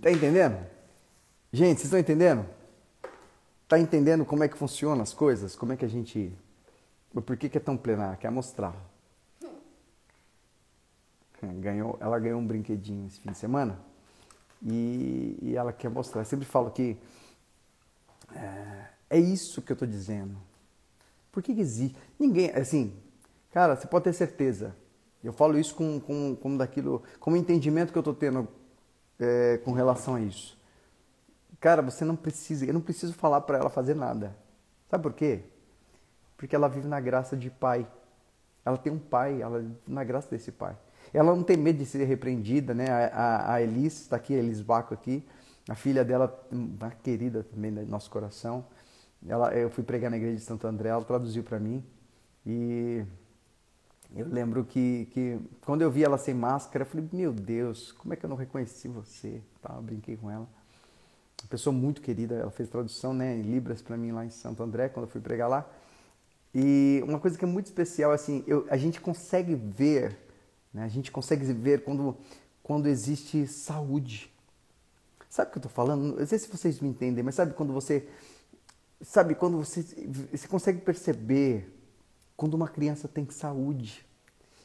[0.00, 0.64] Tá entendendo?
[1.52, 2.46] Gente, vocês estão entendendo?
[3.66, 5.56] Tá entendendo como é que funcionam as coisas?
[5.56, 6.32] Como é que a gente.
[7.12, 8.16] Por que, que é tão plenar?
[8.18, 8.74] Quer mostrar.
[11.40, 13.78] Ganhou, ela ganhou um brinquedinho esse fim de semana
[14.64, 16.22] e, e ela quer mostrar.
[16.22, 16.96] Eu sempre falo que
[18.34, 20.36] é, é isso que eu estou dizendo.
[21.30, 21.96] Por que, que existe?
[22.18, 22.92] Ninguém, assim,
[23.52, 24.74] cara, você pode ter certeza.
[25.22, 28.48] Eu falo isso com, com, com daquilo, com o entendimento que eu estou tendo
[29.18, 30.56] é, com relação a isso.
[31.60, 34.34] Cara, você não precisa, eu não preciso falar para ela fazer nada.
[34.88, 35.40] Sabe por quê?
[36.36, 37.86] Porque ela vive na graça de pai.
[38.64, 40.76] Ela tem um pai, ela vive na graça desse pai.
[41.12, 42.90] Ela não tem medo de ser repreendida, né?
[42.90, 45.26] A, a, a Elis, está aqui, a Elis Baco aqui,
[45.68, 48.64] a filha dela, uma querida também do nosso coração.
[49.26, 51.84] Ela, eu fui pregar na igreja de Santo André, ela traduziu para mim
[52.46, 53.04] e
[54.14, 58.14] eu lembro que, que quando eu vi ela sem máscara, eu falei, meu Deus, como
[58.14, 59.40] é que eu não reconheci você?
[59.60, 60.48] Tá, brinquei com ela.
[61.42, 64.62] Uma pessoa muito querida, ela fez tradução né, em Libras para mim lá em Santo
[64.62, 65.68] André, quando eu fui pregar lá.
[66.54, 70.16] E uma coisa que é muito especial, assim, eu, a gente consegue ver,
[70.72, 72.16] né, a gente consegue ver quando,
[72.62, 74.32] quando existe saúde.
[75.28, 76.18] Sabe o que eu estou falando?
[76.18, 78.08] Não sei se vocês me entendem, mas sabe quando você,
[79.02, 79.82] sabe quando você,
[80.32, 81.77] você consegue perceber
[82.38, 84.06] quando uma criança tem saúde.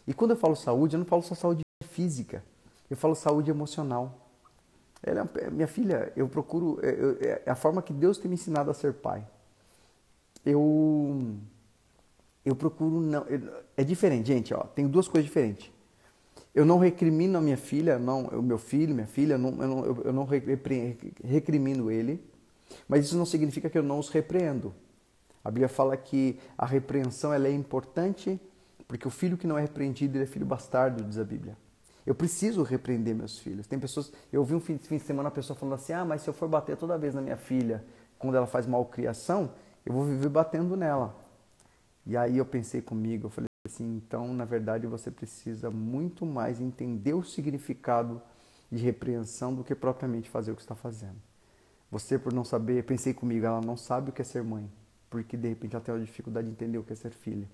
[0.05, 2.43] E quando eu falo saúde, eu não falo só saúde física,
[2.87, 4.29] eu falo saúde emocional.
[5.01, 8.69] Ela, é minha filha, eu procuro, é, é a forma que Deus tem me ensinado
[8.69, 9.27] a ser pai.
[10.45, 11.35] Eu,
[12.45, 13.25] eu procuro não,
[13.75, 15.71] é diferente, gente, ó, tem duas coisas diferentes.
[16.53, 19.85] Eu não recrimino a minha filha, não, o meu filho, minha filha, não, eu não,
[19.85, 20.27] eu não
[21.23, 22.23] recrimino ele,
[22.87, 24.75] Mas isso não significa que eu não os repreendo.
[25.43, 28.39] A Bíblia fala que a repreensão ela é importante
[28.87, 31.57] porque o filho que não é repreendido é filho bastardo, diz a Bíblia.
[32.05, 33.65] Eu preciso repreender meus filhos.
[33.65, 36.21] Tem pessoas, eu ouvi um fim, fim de semana uma pessoa falando assim: "Ah, mas
[36.21, 37.83] se eu for bater toda vez na minha filha,
[38.19, 39.51] quando ela faz malcriação,
[39.85, 41.15] eu vou viver batendo nela".
[42.05, 46.59] E aí eu pensei comigo, eu falei assim, então, na verdade, você precisa muito mais
[46.59, 48.21] entender o significado
[48.69, 51.15] de repreensão do que propriamente fazer o que está fazendo.
[51.89, 54.69] Você, por não saber, pensei comigo, ela não sabe o que é ser mãe,
[55.13, 57.47] porque de repente ela tem uma dificuldade de entender o que é ser filha.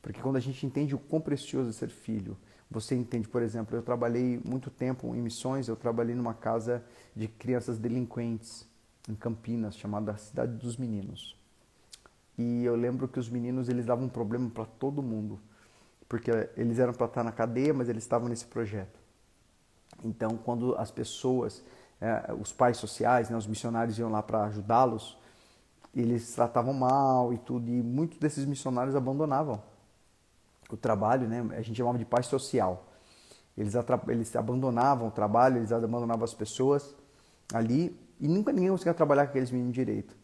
[0.00, 2.34] Porque quando a gente entende o quão precioso é ser filho,
[2.70, 6.82] você entende, por exemplo, eu trabalhei muito tempo em missões, eu trabalhei numa casa
[7.14, 8.66] de crianças delinquentes
[9.06, 11.38] em Campinas, chamada Cidade dos Meninos.
[12.38, 15.38] E eu lembro que os meninos eles davam um problema para todo mundo,
[16.08, 18.98] porque eles eram para estar na cadeia, mas eles estavam nesse projeto.
[20.02, 21.62] Então, quando as pessoas,
[22.00, 25.20] é, os pais sociais, né, os missionários iam lá para ajudá-los,
[25.94, 29.62] eles tratavam mal e tudo, e muitos desses missionários abandonavam
[30.70, 31.46] o trabalho, né?
[31.56, 32.86] A gente chamava de paz social.
[33.56, 33.74] Eles,
[34.08, 36.94] eles abandonavam o trabalho, eles abandonavam as pessoas
[37.52, 40.16] ali e nunca ninguém conseguia trabalhar com aqueles meninos direito.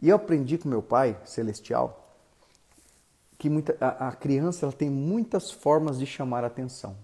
[0.00, 2.16] E eu aprendi com meu pai celestial
[3.36, 6.94] que muita, a, a criança ela tem muitas formas de chamar atenção.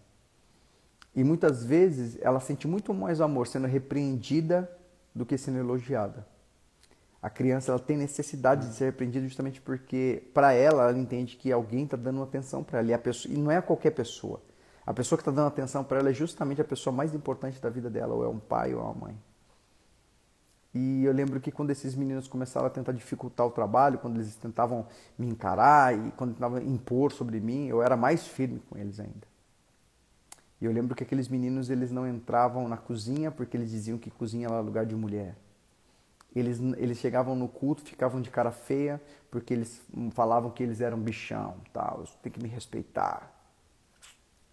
[1.14, 4.70] E muitas vezes ela sente muito mais amor sendo repreendida
[5.14, 6.26] do que sendo elogiada.
[7.20, 11.50] A criança ela tem necessidade de ser repreendida justamente porque, para ela, ela entende que
[11.50, 12.92] alguém está dando atenção para ela.
[12.92, 14.40] E, pessoa, e não é qualquer pessoa.
[14.86, 17.68] A pessoa que está dando atenção para ela é justamente a pessoa mais importante da
[17.68, 19.18] vida dela, ou é um pai ou é uma mãe.
[20.72, 24.36] E eu lembro que quando esses meninos começaram a tentar dificultar o trabalho, quando eles
[24.36, 24.86] tentavam
[25.18, 29.26] me encarar e quando tentavam impor sobre mim, eu era mais firme com eles ainda.
[30.60, 34.10] E eu lembro que aqueles meninos eles não entravam na cozinha porque eles diziam que
[34.10, 35.34] cozinha era lugar de mulher.
[36.38, 39.80] Eles, eles chegavam no culto, ficavam de cara feia porque eles
[40.12, 43.32] falavam que eles eram bichão, tal, tem que me respeitar.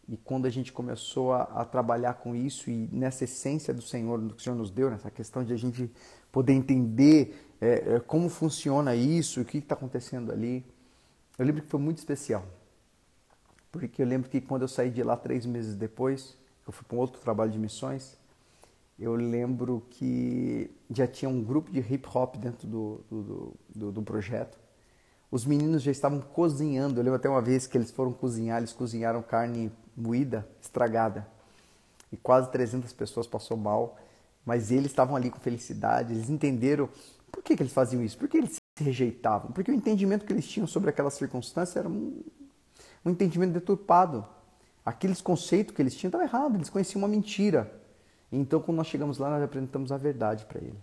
[0.07, 4.19] E quando a gente começou a, a, trabalhar com isso e nessa essência do Senhor,
[4.19, 5.91] do que o Senhor nos deu, nessa questão de a gente
[6.31, 10.65] poder entender é, é, como funciona isso, o que está acontecendo ali,
[11.37, 12.45] eu lembro que foi muito especial.
[13.71, 16.95] Porque eu lembro que quando eu saí de lá três meses depois, eu fui para
[16.95, 18.17] um outro trabalho de missões,
[18.99, 24.01] eu lembro que já tinha um grupo de hip hop dentro do, do, do, do
[24.03, 24.63] projeto
[25.33, 26.99] os meninos já estavam cozinhando.
[26.99, 31.27] Eu lembro até uma vez que eles foram cozinhar, eles cozinharam carne moída, estragada.
[32.11, 33.97] E quase 300 pessoas passou mal,
[34.45, 36.87] mas eles estavam ali com felicidade, eles entenderam
[37.31, 40.31] por que, que eles faziam isso, por que eles se rejeitavam, porque o entendimento que
[40.31, 42.21] eles tinham sobre aquela circunstância era um,
[43.03, 44.23] um entendimento deturpado.
[44.85, 47.73] Aqueles conceitos que eles tinham estavam errados, eles conheciam uma mentira.
[48.35, 50.77] Então, quando nós chegamos lá, nós apresentamos a verdade para ele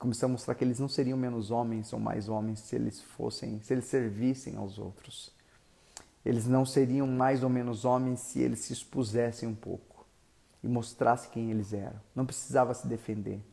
[0.00, 3.60] começou a mostrar que eles não seriam menos homens ou mais homens se eles fossem,
[3.60, 5.30] se eles servissem aos outros.
[6.24, 10.06] Eles não seriam mais ou menos homens se eles se expusessem um pouco
[10.64, 12.00] e mostrassem quem eles eram.
[12.16, 13.44] Não precisava se defender.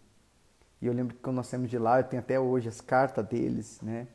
[0.81, 3.25] E eu lembro que quando nós saímos de lá, eu tenho até hoje as cartas
[3.27, 4.07] deles, né?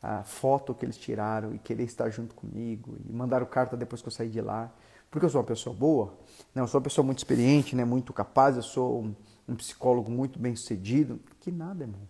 [0.00, 4.06] A foto que eles tiraram e querer estar junto comigo e mandaram carta depois que
[4.06, 4.70] eu saí de lá.
[5.10, 6.14] Porque eu sou uma pessoa boa,
[6.54, 9.12] não, eu sou uma pessoa muito experiente, né, muito capaz, eu sou
[9.48, 11.20] um psicólogo muito bem sucedido.
[11.40, 12.00] Que nada, irmão.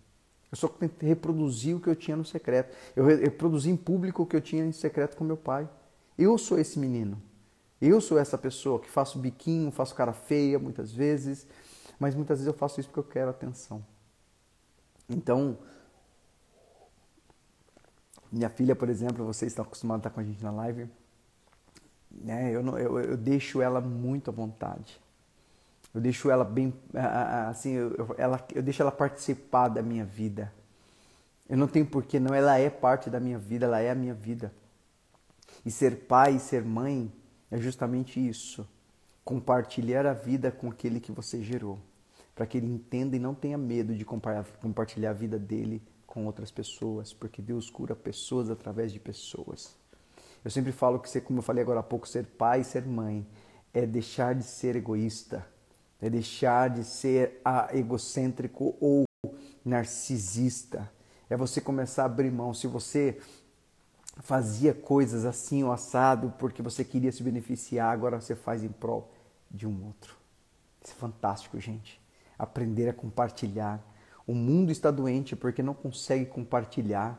[0.50, 2.76] Eu só tentei reproduzir o que eu tinha no secreto.
[2.94, 5.68] Eu reproduzi em público o que eu tinha em secreto com meu pai.
[6.18, 7.22] Eu sou esse menino.
[7.80, 11.46] Eu sou essa pessoa que faço biquinho, faço cara feia muitas vezes,
[11.98, 13.82] mas muitas vezes eu faço isso porque eu quero atenção.
[15.08, 15.56] Então,
[18.30, 20.90] minha filha, por exemplo, vocês estão acostumados a estar com a gente na live,
[22.10, 22.54] né?
[22.54, 25.00] eu, não, eu, eu deixo ela muito à vontade.
[25.92, 26.72] Eu deixo ela bem,
[27.48, 30.52] assim, eu, ela, eu deixo ela participar da minha vida.
[31.48, 32.32] Eu não tenho porquê, não.
[32.32, 34.52] Ela é parte da minha vida, ela é a minha vida.
[35.66, 37.12] E ser pai e ser mãe
[37.50, 38.66] é justamente isso.
[39.24, 41.78] Compartilhar a vida com aquele que você gerou.
[42.36, 46.52] Para que ele entenda e não tenha medo de compartilhar a vida dele com outras
[46.52, 47.12] pessoas.
[47.12, 49.76] Porque Deus cura pessoas através de pessoas.
[50.44, 53.26] Eu sempre falo que ser, como eu falei agora há pouco, ser pai ser mãe
[53.72, 55.46] é deixar de ser egoísta
[56.00, 57.40] é deixar de ser
[57.72, 59.04] egocêntrico ou
[59.64, 60.90] narcisista.
[61.28, 62.54] É você começar a abrir mão.
[62.54, 63.20] Se você
[64.22, 69.12] fazia coisas assim ou assado porque você queria se beneficiar, agora você faz em prol
[69.50, 70.16] de um outro.
[70.82, 72.00] Isso é fantástico, gente.
[72.38, 73.84] Aprender a compartilhar.
[74.26, 77.18] O mundo está doente porque não consegue compartilhar.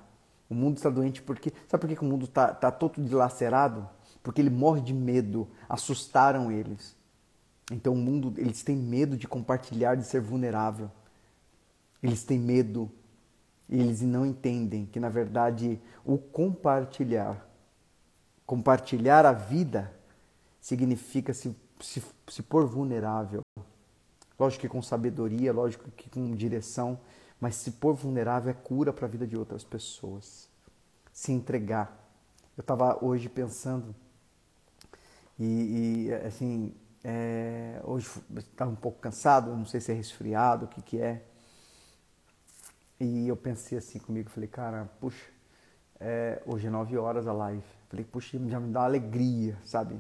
[0.52, 1.54] O mundo está doente porque.
[1.70, 3.88] Sabe por que o mundo está tá todo dilacerado?
[4.22, 5.48] Porque ele morre de medo.
[5.70, 6.94] Assustaram eles.
[7.72, 10.92] Então o mundo, eles têm medo de compartilhar, de ser vulnerável.
[12.04, 12.92] Eles têm medo,
[13.70, 17.48] eles não entendem que, na verdade, o compartilhar,
[18.46, 19.94] compartilhar a vida,
[20.60, 23.42] significa se, se, se pôr vulnerável.
[24.38, 27.00] Lógico que com sabedoria, lógico que com direção,
[27.42, 30.48] mas se pôr vulnerável é cura para a vida de outras pessoas.
[31.12, 32.00] Se entregar.
[32.56, 33.96] Eu estava hoje pensando,
[35.40, 36.74] e, e assim,
[37.04, 41.26] é, hoje estava um pouco cansado, não sei se é resfriado, o que, que é.
[43.00, 45.26] E eu pensei assim comigo, falei, cara, puxa,
[46.00, 47.64] é, hoje é nove horas a live.
[47.90, 50.00] Falei, puxa, já me dá alegria, sabe?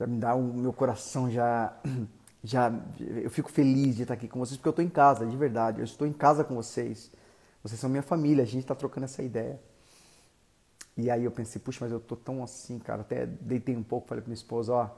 [0.00, 1.72] Já me dá o meu coração já,
[2.44, 5.36] já, eu fico feliz de estar aqui com vocês porque eu estou em casa, de
[5.36, 5.80] verdade.
[5.80, 7.10] Eu estou em casa com vocês.
[7.62, 8.42] Vocês são minha família.
[8.42, 9.60] A gente está trocando essa ideia.
[10.96, 13.02] E aí eu pensei, puxa, mas eu tô tão assim, cara.
[13.02, 14.90] Até deitei um pouco, falei para minha esposa, ó,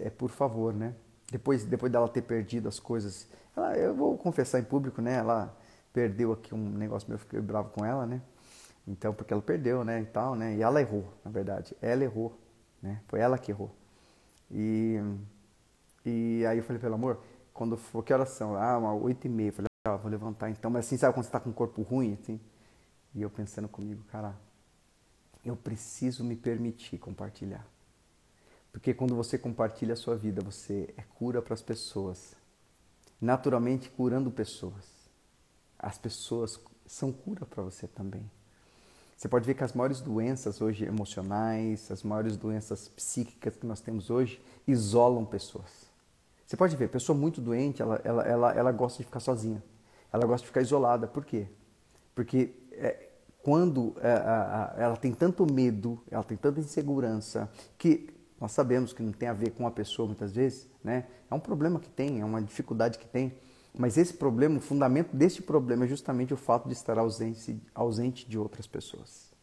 [0.00, 0.94] é por favor, né?
[1.30, 5.14] Depois, depois dela ter perdido as coisas, ela, eu vou confessar em público, né?
[5.14, 5.56] Ela
[5.92, 8.20] perdeu aqui um negócio meu, eu fiquei bravo com ela, né?
[8.86, 10.54] Então, porque ela perdeu, né, e tal, né?
[10.54, 11.76] E ela errou, na verdade.
[11.82, 12.38] Ela errou,
[12.80, 13.00] né?
[13.08, 13.74] Foi ela que errou.
[14.50, 15.00] E,
[16.08, 17.20] e aí eu falei, pelo amor,
[17.52, 18.56] quando for, que horas são?
[18.56, 19.52] Ah, uma oito e meia.
[19.52, 20.70] Falei, ah, vou levantar então.
[20.70, 22.40] Mas assim, sabe quando você tá com o corpo ruim, assim?
[23.14, 24.36] E eu pensando comigo, cara,
[25.44, 27.66] eu preciso me permitir compartilhar.
[28.72, 32.34] Porque quando você compartilha a sua vida, você é cura para as pessoas.
[33.20, 34.96] Naturalmente curando pessoas
[35.78, 38.28] as pessoas são cura para você também.
[39.16, 43.80] Você pode ver que as maiores doenças hoje emocionais, as maiores doenças psíquicas que nós
[43.80, 45.85] temos hoje, isolam pessoas.
[46.46, 49.62] Você pode ver, pessoa muito doente, ela, ela, ela, ela gosta de ficar sozinha.
[50.12, 51.08] Ela gosta de ficar isolada.
[51.08, 51.48] Por quê?
[52.14, 53.08] Porque é,
[53.42, 58.92] quando é, a, a, ela tem tanto medo, ela tem tanta insegurança, que nós sabemos
[58.92, 61.06] que não tem a ver com a pessoa muitas vezes, né?
[61.28, 63.34] É um problema que tem, é uma dificuldade que tem.
[63.76, 68.28] Mas esse problema, o fundamento deste problema é justamente o fato de estar ausente, ausente
[68.28, 69.34] de outras pessoas.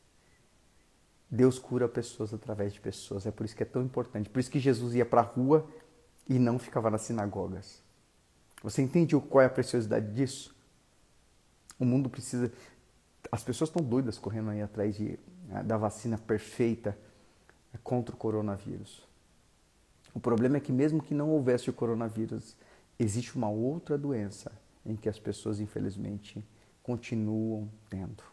[1.29, 3.25] Deus cura pessoas através de pessoas.
[3.25, 4.29] É por isso que é tão importante.
[4.29, 5.67] Por isso que Jesus ia para a rua
[6.28, 7.82] e não ficava nas sinagogas.
[8.61, 10.55] Você entende qual é a preciosidade disso?
[11.78, 12.51] O mundo precisa.
[13.32, 16.97] As pessoas estão doidas correndo aí atrás de, né, da vacina perfeita
[17.84, 19.05] contra o coronavírus.
[20.13, 22.55] O problema é que, mesmo que não houvesse o coronavírus,
[22.99, 24.51] existe uma outra doença
[24.86, 26.45] em que as pessoas, infelizmente,
[26.84, 28.24] continuam tendo.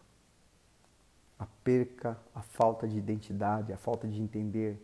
[1.38, 4.78] A perca, a falta de identidade, a falta de entender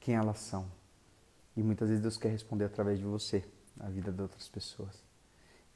[0.00, 0.77] quem elas são.
[1.58, 3.44] E muitas vezes Deus quer responder através de você,
[3.76, 5.02] na vida de outras pessoas.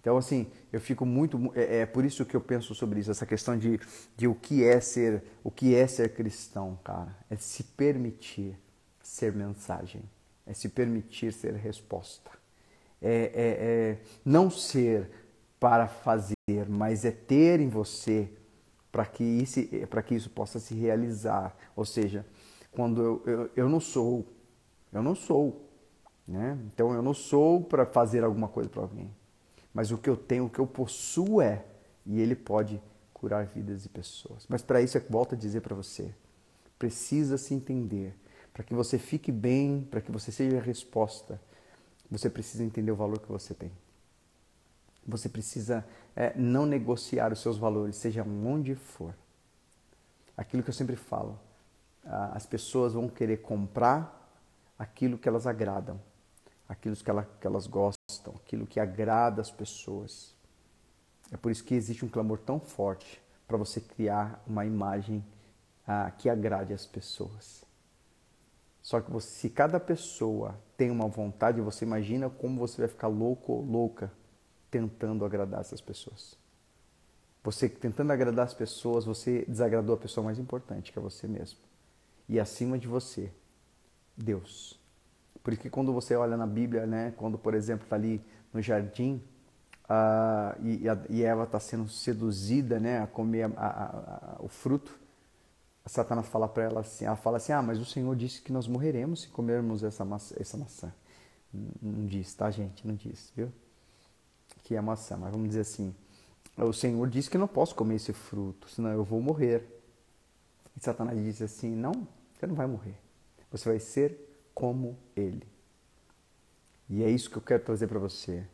[0.01, 1.53] Então, assim, eu fico muito.
[1.55, 3.81] É, é, por isso que eu penso sobre isso, essa questão de,
[4.17, 7.17] de o que é ser, o que é ser cristão, cara.
[7.31, 8.59] É se permitir
[9.03, 10.03] ser mensagem,
[10.47, 12.31] é se permitir ser resposta
[13.03, 15.11] é, é, é não ser
[15.59, 16.35] para fazer,
[16.69, 18.31] mas é ter em você
[18.91, 19.61] para que, isso,
[20.07, 21.57] que isso possa se realizar.
[21.75, 22.25] Ou seja,
[22.71, 24.27] quando eu, eu, eu não sou,
[24.93, 25.69] eu não sou.
[26.27, 26.59] Né?
[26.67, 29.11] Então eu não sou para fazer alguma coisa para alguém.
[29.75, 31.65] Mas o que eu tenho, o que eu possuo é,
[32.05, 32.81] e ele pode
[33.13, 34.47] curar vidas de pessoas.
[34.49, 36.15] Mas para isso, eu volto a dizer para você,
[36.79, 38.15] precisa se entender.
[38.53, 41.41] Para que você fique bem, para que você seja a resposta,
[42.11, 43.73] você precisa entender o valor que você tem.
[45.07, 49.15] Você precisa é, não negociar os seus valores, seja onde for.
[50.37, 51.39] Aquilo que eu sempre falo,
[52.05, 54.19] as pessoas vão querer comprar
[54.79, 56.01] aquilo que elas agradam,
[56.73, 60.35] aquilo que, ela, que elas gostam, aquilo que agrada as pessoas.
[61.31, 65.25] É por isso que existe um clamor tão forte para você criar uma imagem
[65.87, 67.65] ah, que agrade as pessoas.
[68.81, 73.09] Só que você, se cada pessoa tem uma vontade, você imagina como você vai ficar
[73.09, 74.11] louco ou louca
[74.71, 76.37] tentando agradar essas pessoas.
[77.45, 81.59] Você tentando agradar as pessoas, você desagradou a pessoa mais importante, que é você mesmo.
[82.29, 83.31] E acima de você,
[84.17, 84.82] Deus.
[85.43, 88.23] Por isso que quando você olha na Bíblia, né, quando, por exemplo, está ali
[88.53, 89.21] no jardim
[89.85, 94.99] uh, e, e, Eva está sendo seduzida né, a comer a, a, a, o fruto,
[95.85, 98.69] Satanás fala para ela assim, ela fala assim, ah, mas o Senhor disse que nós
[98.69, 100.35] morreremos se comermos essa maçã.
[100.39, 100.93] Essa maçã.
[101.53, 102.87] Não diz, tá, gente?
[102.87, 103.53] Não diz, viu?
[104.63, 105.95] Que é maçã, mas vamos dizer assim,
[106.57, 109.83] o Senhor disse que não posso comer esse fruto, senão eu vou morrer.
[110.77, 112.07] E Satanás diz assim, não,
[112.39, 112.95] você não vai morrer.
[113.51, 114.32] Você vai ser
[114.63, 115.43] como Ele.
[116.89, 118.47] E é isso que eu quero trazer para você.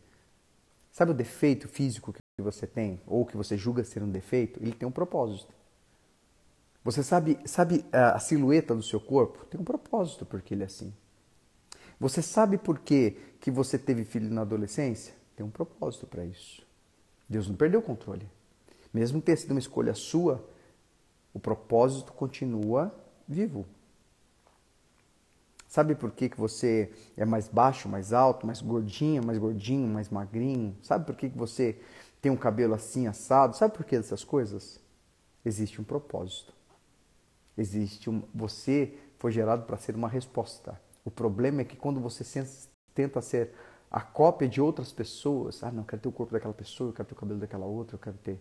[0.90, 4.58] Sabe o defeito físico que você tem, ou que você julga ser um defeito?
[4.62, 5.52] Ele tem um propósito.
[6.82, 9.44] Você sabe, sabe a silhueta do seu corpo?
[9.44, 10.94] Tem um propósito porque ele é assim.
[12.00, 15.12] Você sabe por que, que você teve filho na adolescência?
[15.36, 16.66] Tem um propósito para isso.
[17.28, 18.26] Deus não perdeu o controle.
[18.94, 20.42] Mesmo ter sido uma escolha sua,
[21.34, 22.98] o propósito continua
[23.28, 23.66] vivo.
[25.68, 30.08] Sabe por que, que você é mais baixo, mais alto, mais gordinho, mais gordinho, mais
[30.08, 30.74] magrinho?
[30.82, 31.78] Sabe por que, que você
[32.22, 33.54] tem um cabelo assim assado?
[33.54, 34.80] Sabe por que dessas coisas?
[35.44, 36.54] Existe um propósito.
[37.56, 38.22] Existe um.
[38.34, 40.80] Você foi gerado para ser uma resposta.
[41.04, 42.24] O problema é que quando você
[42.94, 43.52] tenta ser
[43.90, 46.94] a cópia de outras pessoas, ah, não, eu quero ter o corpo daquela pessoa, eu
[46.94, 48.40] quero ter o cabelo daquela outra, eu quero ter.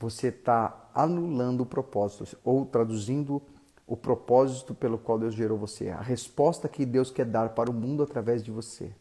[0.00, 3.40] Você está anulando o propósito, ou traduzindo
[3.86, 7.74] o propósito pelo qual Deus gerou você, a resposta que Deus quer dar para o
[7.74, 8.92] mundo através de você.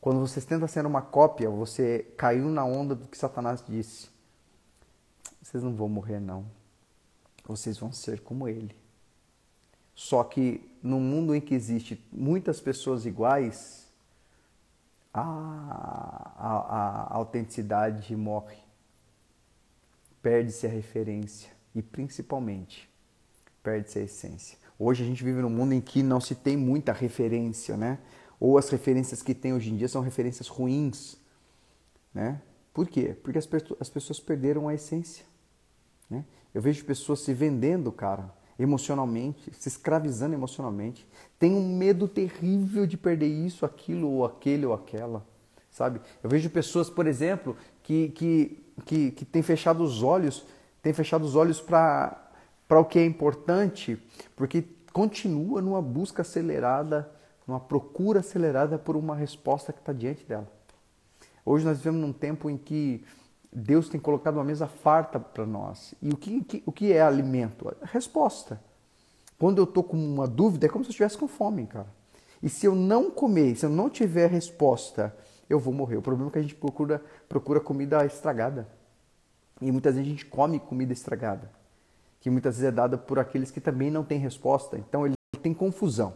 [0.00, 4.08] Quando você tenta ser uma cópia, você caiu na onda do que Satanás disse.
[5.42, 6.46] Vocês não vão morrer, não.
[7.44, 8.76] Vocês vão ser como ele.
[9.94, 13.86] Só que no mundo em que existe muitas pessoas iguais,
[15.12, 15.22] a,
[16.36, 16.56] a,
[17.12, 18.58] a autenticidade morre.
[20.22, 22.88] Perde-se a referência e, principalmente,
[23.66, 24.56] perde-se a essência.
[24.78, 27.98] Hoje a gente vive num mundo em que não se tem muita referência, né?
[28.38, 31.16] Ou as referências que tem hoje em dia são referências ruins,
[32.14, 32.40] né?
[32.72, 33.16] Por quê?
[33.20, 33.48] Porque as,
[33.80, 35.24] as pessoas perderam a essência.
[36.08, 36.24] Né?
[36.54, 41.04] Eu vejo pessoas se vendendo, cara, emocionalmente, se escravizando emocionalmente.
[41.36, 45.26] Tem um medo terrível de perder isso, aquilo, ou aquele, ou aquela,
[45.72, 46.00] sabe?
[46.22, 50.46] Eu vejo pessoas, por exemplo, que, que, que, que têm fechado os olhos,
[50.80, 52.25] têm fechado os olhos para
[52.68, 54.00] para o que é importante,
[54.34, 57.10] porque continua numa busca acelerada,
[57.46, 60.50] numa procura acelerada por uma resposta que está diante dela.
[61.44, 63.04] Hoje nós vivemos num tempo em que
[63.52, 65.94] Deus tem colocado uma mesa farta para nós.
[66.02, 67.72] E o que, que, o que é alimento?
[67.82, 68.60] Resposta.
[69.38, 71.86] Quando eu estou com uma dúvida, é como se eu estivesse com fome, cara.
[72.42, 75.16] E se eu não comer, se eu não tiver resposta,
[75.48, 75.96] eu vou morrer.
[75.96, 78.66] O problema é que a gente procura, procura comida estragada.
[79.60, 81.50] E muitas vezes a gente come comida estragada
[82.26, 84.76] que muitas vezes é dada por aqueles que também não têm resposta.
[84.76, 86.12] Então ele tem confusão.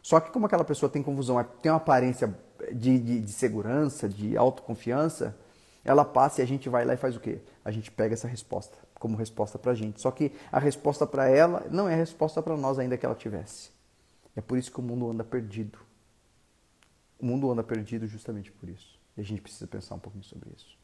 [0.00, 2.34] Só que como aquela pessoa tem confusão, é, tem uma aparência
[2.72, 5.36] de, de, de segurança, de autoconfiança,
[5.84, 7.42] ela passa e a gente vai lá e faz o quê?
[7.62, 10.00] A gente pega essa resposta como resposta para a gente.
[10.00, 13.14] Só que a resposta para ela não é a resposta para nós ainda que ela
[13.14, 13.68] tivesse.
[14.34, 15.78] É por isso que o mundo anda perdido.
[17.18, 18.98] O mundo anda perdido justamente por isso.
[19.14, 20.74] E a gente precisa pensar um pouquinho sobre isso.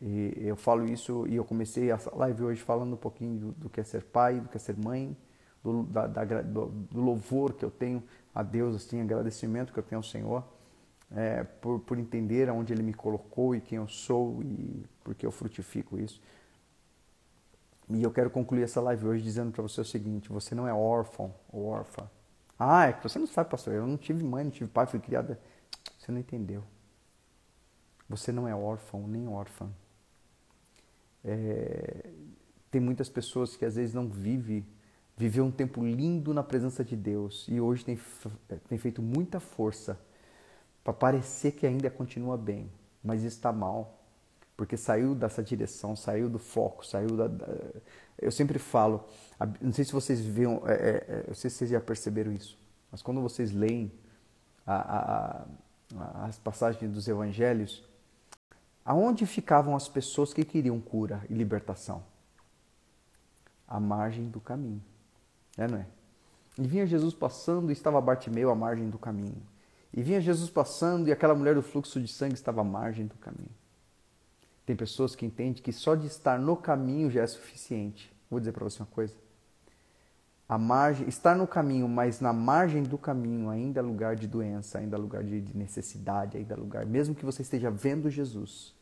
[0.00, 3.68] E eu falo isso e eu comecei a live hoje falando um pouquinho do, do
[3.68, 5.16] que é ser pai, do que é ser mãe,
[5.62, 9.82] do, da, da, do, do, louvor que eu tenho a Deus, assim, agradecimento que eu
[9.82, 10.44] tenho ao Senhor
[11.10, 15.32] é, por, por entender aonde Ele me colocou e quem eu sou e porque eu
[15.32, 16.20] frutifico isso.
[17.90, 20.72] E eu quero concluir essa live hoje dizendo para você o seguinte: você não é
[20.72, 22.08] órfão ou órfã.
[22.58, 23.72] Ah, é que você não sabe, pastor.
[23.72, 25.40] Eu não tive mãe, não tive pai, fui criada.
[25.98, 26.62] Você não entendeu.
[28.08, 29.70] Você não é órfão nem órfã.
[31.30, 32.10] É,
[32.70, 34.66] tem muitas pessoas que às vezes não vivem,
[35.16, 37.98] viveu um tempo lindo na presença de Deus e hoje tem,
[38.68, 39.98] tem feito muita força
[40.82, 42.70] para parecer que ainda continua bem,
[43.04, 44.02] mas está mal,
[44.56, 47.28] porque saiu dessa direção, saiu do foco, saiu da.
[47.28, 47.46] da
[48.20, 49.04] eu sempre falo,
[49.60, 52.58] não sei se vocês viram, é, é, é, não sei se vocês já perceberam isso,
[52.90, 53.92] mas quando vocês leem
[54.66, 55.46] a, a,
[55.96, 57.87] a, as passagens dos evangelhos,
[58.88, 62.02] Aonde ficavam as pessoas que queriam cura e libertação?
[63.68, 64.82] À margem do caminho.
[65.58, 65.86] É, não é?
[66.58, 69.42] E vinha Jesus passando e estava Bartimeu à margem do caminho.
[69.92, 73.14] E vinha Jesus passando e aquela mulher do fluxo de sangue estava à margem do
[73.16, 73.50] caminho.
[74.64, 78.10] Tem pessoas que entendem que só de estar no caminho já é suficiente.
[78.30, 79.14] Vou dizer para você uma coisa.
[80.48, 84.78] A margem, estar no caminho, mas na margem do caminho ainda é lugar de doença,
[84.78, 88.77] ainda é lugar de necessidade, ainda é lugar, mesmo que você esteja vendo Jesus,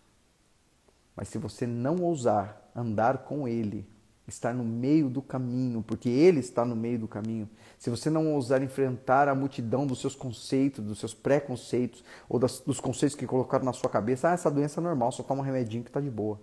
[1.16, 3.88] mas se você não ousar andar com Ele,
[4.28, 7.48] estar no meio do caminho, porque Ele está no meio do caminho,
[7.78, 12.60] se você não ousar enfrentar a multidão dos seus conceitos, dos seus preconceitos, ou das,
[12.60, 15.44] dos conceitos que colocaram na sua cabeça, ah, essa doença é normal, só toma um
[15.44, 16.38] remedinho que está de boa.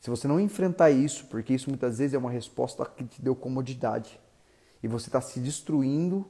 [0.00, 3.34] Se você não enfrentar isso, porque isso muitas vezes é uma resposta que te deu
[3.34, 4.20] comodidade,
[4.82, 6.28] e você está se destruindo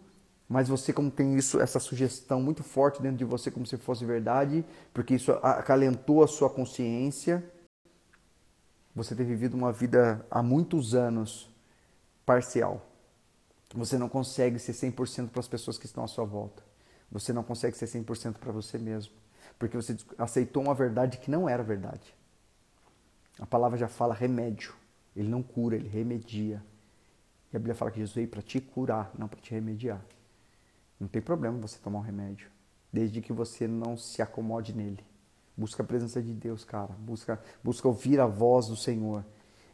[0.49, 4.05] mas você, como tem isso, essa sugestão muito forte dentro de você, como se fosse
[4.05, 7.43] verdade, porque isso acalentou a sua consciência,
[8.95, 11.51] você tem vivido uma vida há muitos anos
[12.27, 12.87] parcial.
[13.75, 16.63] Você não consegue ser 100% para as pessoas que estão à sua volta.
[17.11, 19.15] Você não consegue ser 100% para você mesmo.
[19.59, 22.15] Porque você aceitou uma verdade que não era verdade.
[23.39, 24.75] A palavra já fala remédio.
[25.17, 26.63] Ele não cura, ele remedia.
[27.53, 30.03] E a Bíblia fala que Jesus veio para te curar, não para te remediar.
[31.03, 32.49] Não tem problema você tomar um remédio,
[32.93, 35.05] desde que você não se acomode nele,
[35.57, 36.93] Busca a presença de Deus, cara.
[36.99, 39.25] Busca, busca ouvir a voz do Senhor.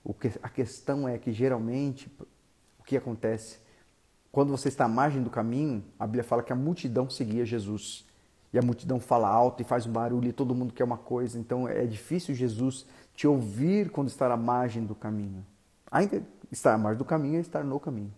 [0.02, 2.10] O que, a questão é que geralmente
[2.78, 3.58] o que acontece
[4.32, 8.04] quando você está à margem do caminho, a Bíblia fala que a multidão seguia Jesus.
[8.52, 11.38] E a multidão fala alto e faz um barulho e todo mundo quer uma coisa.
[11.38, 15.44] Então é difícil Jesus te ouvir quando está à margem do caminho.
[15.90, 18.12] Ainda estar à margem do caminho é estar no caminho.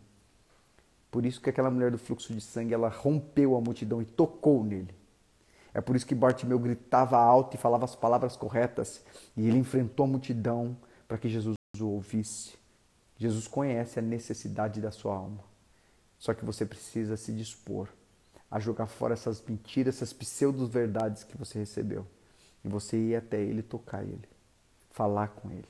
[1.10, 4.62] Por isso que aquela mulher do fluxo de sangue, ela rompeu a multidão e tocou
[4.62, 4.94] nele.
[5.72, 9.02] É por isso que Bartimeu gritava alto e falava as palavras corretas.
[9.36, 12.54] E ele enfrentou a multidão para que Jesus o ouvisse.
[13.16, 15.44] Jesus conhece a necessidade da sua alma.
[16.18, 17.88] Só que você precisa se dispor
[18.50, 22.06] a jogar fora essas mentiras, essas pseudo-verdades que você recebeu.
[22.64, 24.28] E você ir até ele tocar ele,
[24.90, 25.68] falar com ele.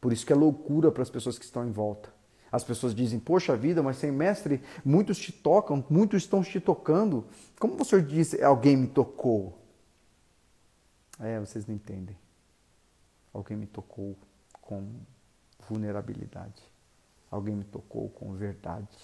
[0.00, 2.12] Por isso que é loucura para as pessoas que estão em volta.
[2.52, 7.24] As pessoas dizem, poxa vida, mas sem mestre, muitos te tocam, muitos estão te tocando.
[7.58, 9.58] Como você diz, alguém me tocou?
[11.18, 12.14] É, vocês não entendem.
[13.32, 14.14] Alguém me tocou
[14.60, 14.86] com
[15.66, 16.62] vulnerabilidade.
[17.30, 18.98] Alguém me tocou com verdade.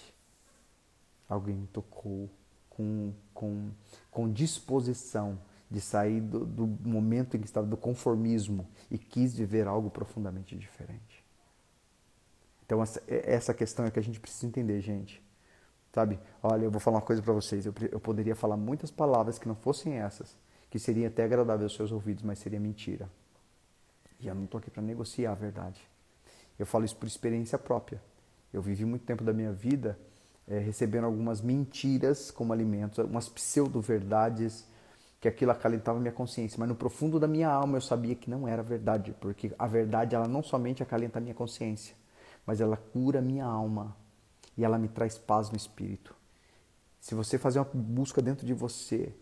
[1.26, 2.28] Alguém me tocou
[2.68, 3.70] com, com,
[4.10, 5.38] com disposição
[5.70, 10.54] de sair do, do momento em que estava do conformismo e quis viver algo profundamente
[10.56, 11.17] diferente.
[12.68, 15.24] Então, essa, é, essa questão é que a gente precisa entender, gente.
[15.90, 16.20] Sabe?
[16.42, 17.64] Olha, eu vou falar uma coisa para vocês.
[17.64, 20.36] Eu, eu poderia falar muitas palavras que não fossem essas,
[20.68, 23.08] que seria até agradável aos seus ouvidos, mas seria mentira.
[24.20, 25.80] E eu não estou aqui para negociar a verdade.
[26.58, 28.02] Eu falo isso por experiência própria.
[28.52, 29.98] Eu vivi muito tempo da minha vida
[30.46, 34.66] é, recebendo algumas mentiras como alimentos, umas pseudo-verdades,
[35.20, 36.58] que aquilo acalentava minha consciência.
[36.58, 40.14] Mas no profundo da minha alma eu sabia que não era verdade, porque a verdade
[40.14, 41.96] ela não somente acalenta a minha consciência,
[42.48, 43.94] mas ela cura minha alma
[44.56, 46.16] e ela me traz paz no espírito.
[46.98, 49.12] Se você fazer uma busca dentro de você,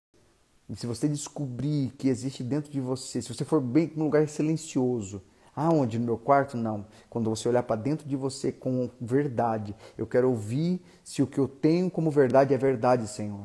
[0.69, 4.29] e se você descobrir que existe dentro de você, se você for bem num lugar
[4.29, 5.21] silencioso,
[5.57, 5.99] aonde?
[5.99, 6.57] No meu quarto?
[6.57, 6.87] Não.
[7.11, 11.41] Quando você olhar para dentro de você com verdade, eu quero ouvir se o que
[11.41, 13.45] eu tenho como verdade é verdade, Senhor.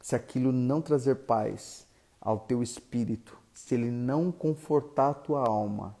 [0.00, 1.86] Se aquilo não trazer paz
[2.20, 5.99] ao teu espírito, se ele não confortar a tua alma,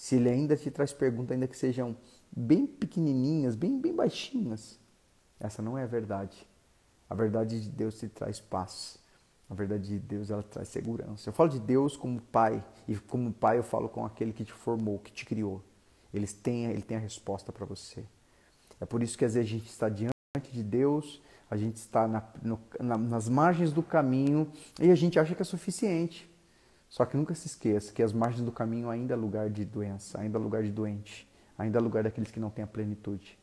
[0.00, 1.94] se ele ainda te traz perguntas, ainda que sejam
[2.34, 4.80] bem pequenininhas, bem, bem baixinhas,
[5.38, 6.48] essa não é a verdade.
[7.10, 8.96] A verdade de Deus te traz paz.
[9.50, 11.28] A verdade de Deus ela traz segurança.
[11.28, 14.54] Eu falo de Deus como pai e como pai eu falo com aquele que te
[14.54, 15.62] formou, que te criou.
[16.14, 18.02] Eles têm, ele tem a resposta para você.
[18.80, 20.14] É por isso que às vezes a gente está diante
[20.50, 21.20] de Deus,
[21.50, 25.42] a gente está na, no, na, nas margens do caminho e a gente acha que
[25.42, 26.29] é suficiente.
[26.90, 30.20] Só que nunca se esqueça que as margens do caminho ainda é lugar de doença,
[30.20, 31.26] ainda é lugar de doente,
[31.56, 33.38] ainda é lugar daqueles que não têm a plenitude.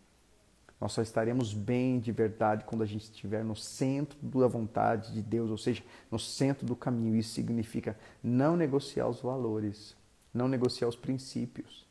[0.80, 5.22] Nós só estaremos bem de verdade quando a gente estiver no centro da vontade de
[5.22, 5.82] Deus, ou seja,
[6.12, 7.16] no centro do caminho.
[7.16, 9.96] Isso significa não negociar os valores,
[10.34, 11.88] não negociar os princípios.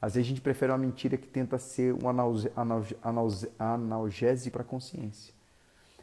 [0.00, 2.08] Às vezes a gente prefere uma mentira que tenta ser um
[3.60, 5.34] analgésico para a consciência.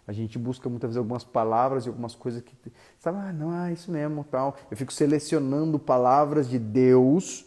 [0.07, 2.55] A gente busca muitas vezes algumas palavras e algumas coisas que,
[2.99, 4.55] sabe, ah, não, ah, isso mesmo, tal.
[4.69, 7.45] Eu fico selecionando palavras de Deus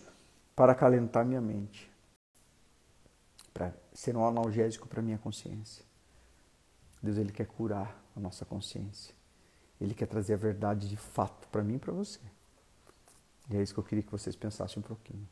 [0.57, 1.89] para acalentar minha mente,
[3.55, 5.85] para ser um analgésico para minha consciência.
[7.01, 9.15] Deus ele quer curar a nossa consciência.
[9.81, 12.19] Ele quer trazer a verdade de fato para mim e para você.
[13.51, 15.27] E é isso que eu queria que vocês pensassem um pouquinho.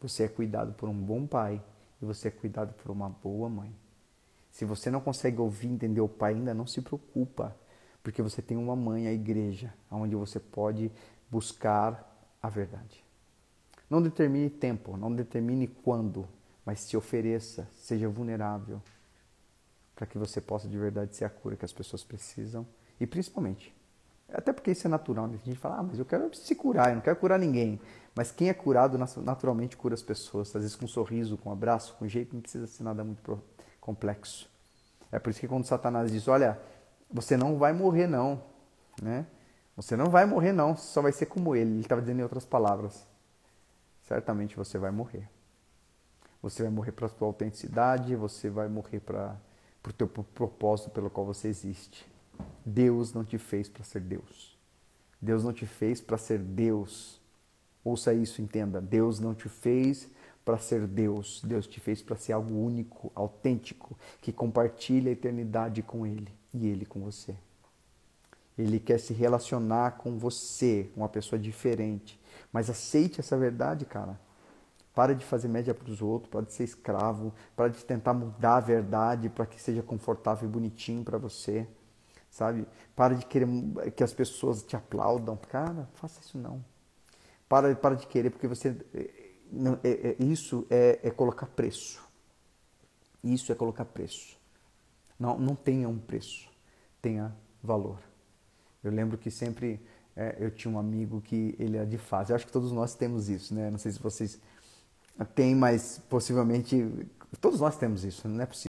[0.00, 1.62] Você é cuidado por um bom pai
[2.00, 3.72] e você é cuidado por uma boa mãe.
[4.52, 7.56] Se você não consegue ouvir e entender o pai ainda, não se preocupa,
[8.02, 10.92] porque você tem uma mãe, a igreja, onde você pode
[11.30, 13.02] buscar a verdade.
[13.88, 16.28] Não determine tempo, não determine quando,
[16.66, 18.80] mas se ofereça, seja vulnerável,
[19.94, 22.66] para que você possa de verdade ser a cura que as pessoas precisam
[23.00, 23.74] e principalmente,
[24.30, 25.38] até porque isso é natural, né?
[25.42, 27.80] a gente fala, ah, mas eu quero se curar, eu não quero curar ninguém.
[28.14, 31.52] Mas quem é curado naturalmente cura as pessoas, às vezes com um sorriso, com um
[31.52, 33.42] abraço, com um jeito, não precisa ser nada muito
[33.82, 34.48] complexo.
[35.10, 36.58] É por isso que quando Satanás diz, olha,
[37.10, 38.42] você não vai morrer não,
[39.02, 39.26] né?
[39.76, 41.72] Você não vai morrer não, você só vai ser como ele.
[41.72, 43.06] Ele estava dizendo em outras palavras.
[44.02, 45.28] Certamente você vai morrer.
[46.40, 49.36] Você vai morrer para a tua autenticidade, você vai morrer para
[49.86, 52.10] o teu propósito pelo qual você existe.
[52.64, 54.58] Deus não te fez para ser Deus.
[55.20, 57.20] Deus não te fez para ser Deus.
[57.84, 58.80] Ouça isso, entenda.
[58.80, 60.08] Deus não te fez
[60.44, 61.40] para ser Deus.
[61.44, 66.66] Deus te fez para ser algo único, autêntico, que compartilha a eternidade com Ele e
[66.68, 67.34] Ele com você.
[68.56, 72.20] Ele quer se relacionar com você, uma pessoa diferente.
[72.52, 74.20] Mas aceite essa verdade, cara.
[74.94, 78.56] Para de fazer média para os outros, para de ser escravo, para de tentar mudar
[78.56, 81.66] a verdade para que seja confortável e bonitinho para você.
[82.30, 82.66] sabe?
[82.96, 83.46] Para de querer
[83.96, 85.36] que as pessoas te aplaudam.
[85.48, 86.64] Cara, faça isso não.
[87.48, 88.74] Para, para de querer, porque você.
[89.52, 92.02] Não, é, é, isso é, é colocar preço.
[93.22, 94.36] Isso é colocar preço.
[95.18, 96.48] Não, não tenha um preço,
[97.02, 97.98] tenha valor.
[98.82, 99.78] Eu lembro que sempre
[100.16, 102.32] é, eu tinha um amigo que ele era de fase.
[102.32, 103.70] Eu acho que todos nós temos isso, né?
[103.70, 104.40] Não sei se vocês
[105.34, 106.84] têm, mas possivelmente
[107.40, 108.68] todos nós temos isso, não é possível.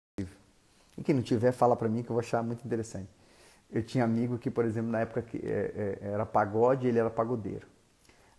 [0.96, 3.08] E quem não tiver, fala para mim que eu vou achar muito interessante.
[3.70, 7.08] Eu tinha amigo que, por exemplo, na época que é, é, era pagode, ele era
[7.08, 7.66] pagodeiro.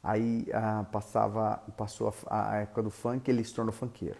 [0.03, 4.17] Aí ah, passava, passou a, a, época do funk, ele se tornou funkeiro.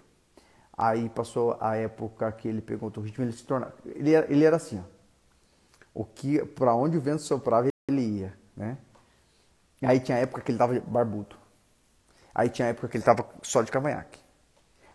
[0.78, 4.44] Aí passou a época que ele pegou o ritmo, ele se tornou, ele era, ele
[4.44, 5.02] era assim, ó.
[5.94, 8.78] O que, para onde o vento soprava, ele ia, né?
[9.82, 11.36] Aí tinha época que ele tava barbudo.
[12.34, 14.20] Aí tinha época que ele tava só de cavanhaque.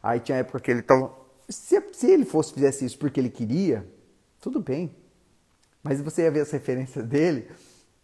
[0.02, 3.86] Aí tinha época que ele tava se, se ele fosse fizesse isso porque ele queria,
[4.40, 4.94] tudo bem.
[5.82, 7.50] Mas você ia ver as referências dele,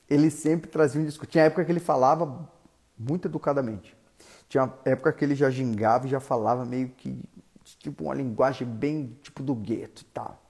[0.09, 1.31] ele sempre trazia um discurso.
[1.31, 2.49] Tinha época que ele falava
[2.99, 3.97] muito educadamente.
[4.49, 7.23] Tinha época que ele já gingava e já falava meio que
[7.79, 10.43] tipo uma linguagem bem tipo do gueto e tal.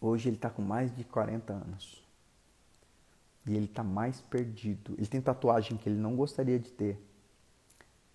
[0.00, 2.02] Hoje ele está com mais de 40 anos.
[3.46, 4.94] E ele está mais perdido.
[4.96, 7.00] Ele tem tatuagem que ele não gostaria de ter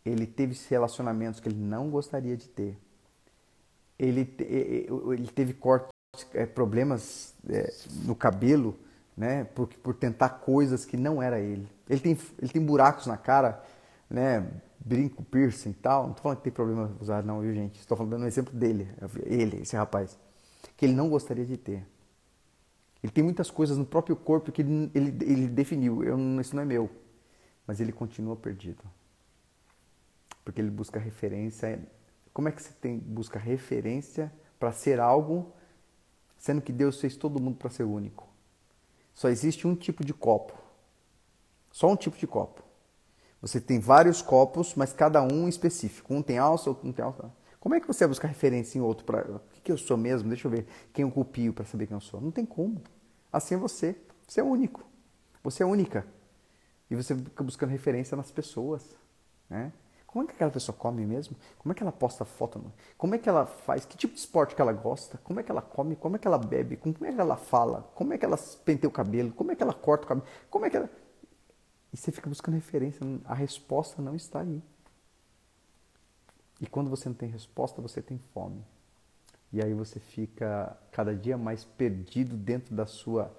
[0.05, 2.77] ele teve relacionamentos que ele não gostaria de ter.
[3.97, 5.89] Ele, ele teve cortes,
[6.33, 7.73] é, problemas é,
[8.03, 8.77] no cabelo,
[9.15, 11.67] né, por, por tentar coisas que não era ele.
[11.89, 13.63] Ele tem, ele tem buracos na cara,
[14.09, 14.47] né,
[14.79, 16.03] brinco, piercing e tal.
[16.03, 17.79] Não estou falando que tem problema usar, não, viu, gente?
[17.79, 18.89] Estou falando um exemplo dele,
[19.25, 20.17] ele, esse rapaz,
[20.75, 21.85] que ele não gostaria de ter.
[23.03, 26.03] Ele tem muitas coisas no próprio corpo que ele, ele, ele definiu.
[26.03, 26.89] Eu, isso não é meu.
[27.67, 28.81] Mas ele continua perdido
[30.43, 31.79] porque ele busca referência.
[32.33, 35.51] Como é que você tem, busca referência para ser algo,
[36.37, 38.27] sendo que Deus fez todo mundo para ser único?
[39.13, 40.53] Só existe um tipo de copo.
[41.71, 42.63] Só um tipo de copo.
[43.41, 46.13] Você tem vários copos, mas cada um específico.
[46.13, 47.31] Um tem alça, outro não tem alça.
[47.59, 49.97] Como é que você vai buscar referência em outro para o que, que eu sou
[49.97, 50.29] mesmo?
[50.29, 52.19] Deixa eu ver quem eu copio para saber quem eu sou.
[52.19, 52.81] Não tem como.
[53.31, 53.95] Assim é você.
[54.27, 54.85] Você é único.
[55.43, 56.05] Você é única.
[56.89, 58.95] E você fica buscando referência nas pessoas.
[59.49, 59.71] Né?
[60.13, 61.35] Como é que aquela pessoa come mesmo?
[61.57, 62.63] Como é que ela posta foto?
[62.99, 63.83] Como é que ela faz?
[63.83, 65.17] Que tipo de esporte que ela gosta?
[65.23, 65.95] Como é que ela come?
[65.95, 66.77] Como é que ela bebe?
[66.77, 67.81] Como é que ela fala?
[67.95, 69.31] Como é que ela penteia o cabelo?
[69.31, 70.27] Como é que ela corta o cabelo?
[70.51, 70.87] Como é que ela...
[71.91, 73.01] E você fica buscando referência.
[73.25, 74.61] A resposta não está aí.
[76.61, 78.63] E quando você não tem resposta, você tem fome.
[79.51, 83.35] E aí você fica cada dia mais perdido dentro da sua,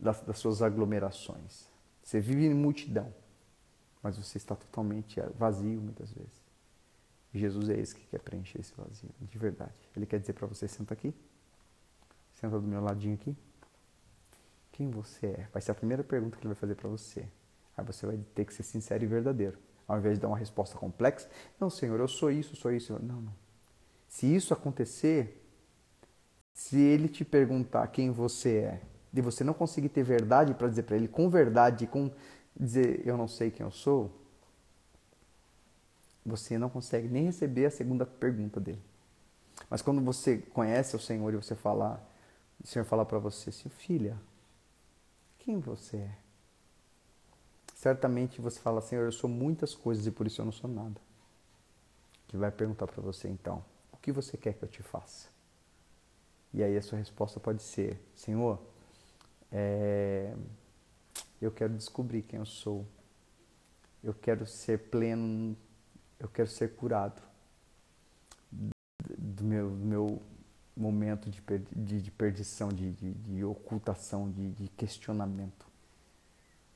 [0.00, 1.68] das, das suas aglomerações.
[2.02, 3.12] Você vive em multidão
[4.04, 6.44] mas você está totalmente vazio muitas vezes.
[7.32, 9.72] Jesus é esse que quer preencher esse vazio, de verdade.
[9.96, 11.12] Ele quer dizer para você: senta aqui,
[12.34, 13.34] senta do meu ladinho aqui.
[14.70, 15.48] Quem você é?
[15.50, 17.26] Vai ser a primeira pergunta que ele vai fazer para você.
[17.76, 19.58] Aí você vai ter que ser sincero e verdadeiro.
[19.88, 21.28] Ao invés de dar uma resposta complexa,
[21.58, 22.92] não, Senhor, eu sou isso, sou isso.
[23.02, 23.34] Não, não.
[24.06, 25.42] Se isso acontecer,
[26.52, 28.82] se ele te perguntar quem você é,
[29.12, 32.10] e você não conseguir ter verdade para dizer para ele com verdade, com
[32.58, 34.10] dizer eu não sei quem eu sou,
[36.24, 38.82] você não consegue nem receber a segunda pergunta dele.
[39.68, 42.02] Mas quando você conhece o Senhor e você falar,
[42.62, 44.18] o Senhor falar para você assim, filha,
[45.38, 46.18] quem você é?
[47.74, 50.98] Certamente você fala, Senhor, eu sou muitas coisas e por isso eu não sou nada.
[52.30, 55.28] Ele vai perguntar para você então, o que você quer que eu te faça?
[56.52, 58.58] E aí a sua resposta pode ser, Senhor,
[59.52, 60.34] é,
[61.44, 62.86] eu quero descobrir quem eu sou.
[64.02, 65.56] Eu quero ser pleno,
[66.18, 67.22] eu quero ser curado
[69.18, 70.22] do meu, do meu
[70.76, 71.42] momento de,
[71.74, 75.66] de, de perdição, de, de, de ocultação, de, de questionamento.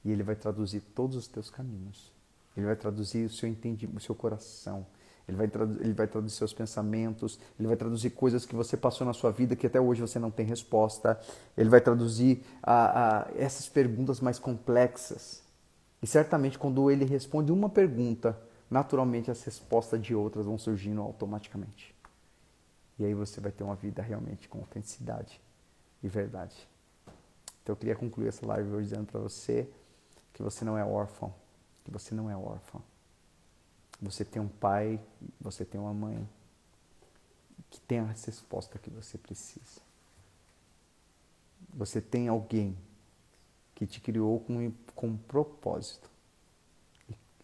[0.05, 2.13] E ele vai traduzir todos os teus caminhos.
[2.57, 4.87] Ele vai traduzir o seu entendimento, o seu coração,
[5.29, 5.51] ele vai,
[5.81, 9.55] ele vai traduzir seus pensamentos, ele vai traduzir coisas que você passou na sua vida
[9.55, 11.21] que até hoje você não tem resposta.
[11.55, 15.43] Ele vai traduzir a, a, essas perguntas mais complexas.
[16.03, 18.39] E certamente, quando ele responde uma pergunta,
[18.71, 21.95] naturalmente as respostas de outras vão surgindo automaticamente.
[22.99, 25.39] E aí você vai ter uma vida realmente com autenticidade
[26.03, 26.57] e verdade.
[27.63, 29.69] Então eu queria concluir essa live hoje dizendo para você
[30.33, 31.35] que você não é órfão,
[31.85, 32.83] que você não é órfão.
[34.01, 35.01] Você tem um pai,
[35.41, 36.29] você tem uma mãe
[37.71, 39.81] que tem a resposta que você precisa.
[41.75, 42.77] Você tem alguém
[43.75, 46.11] que te criou com, com um propósito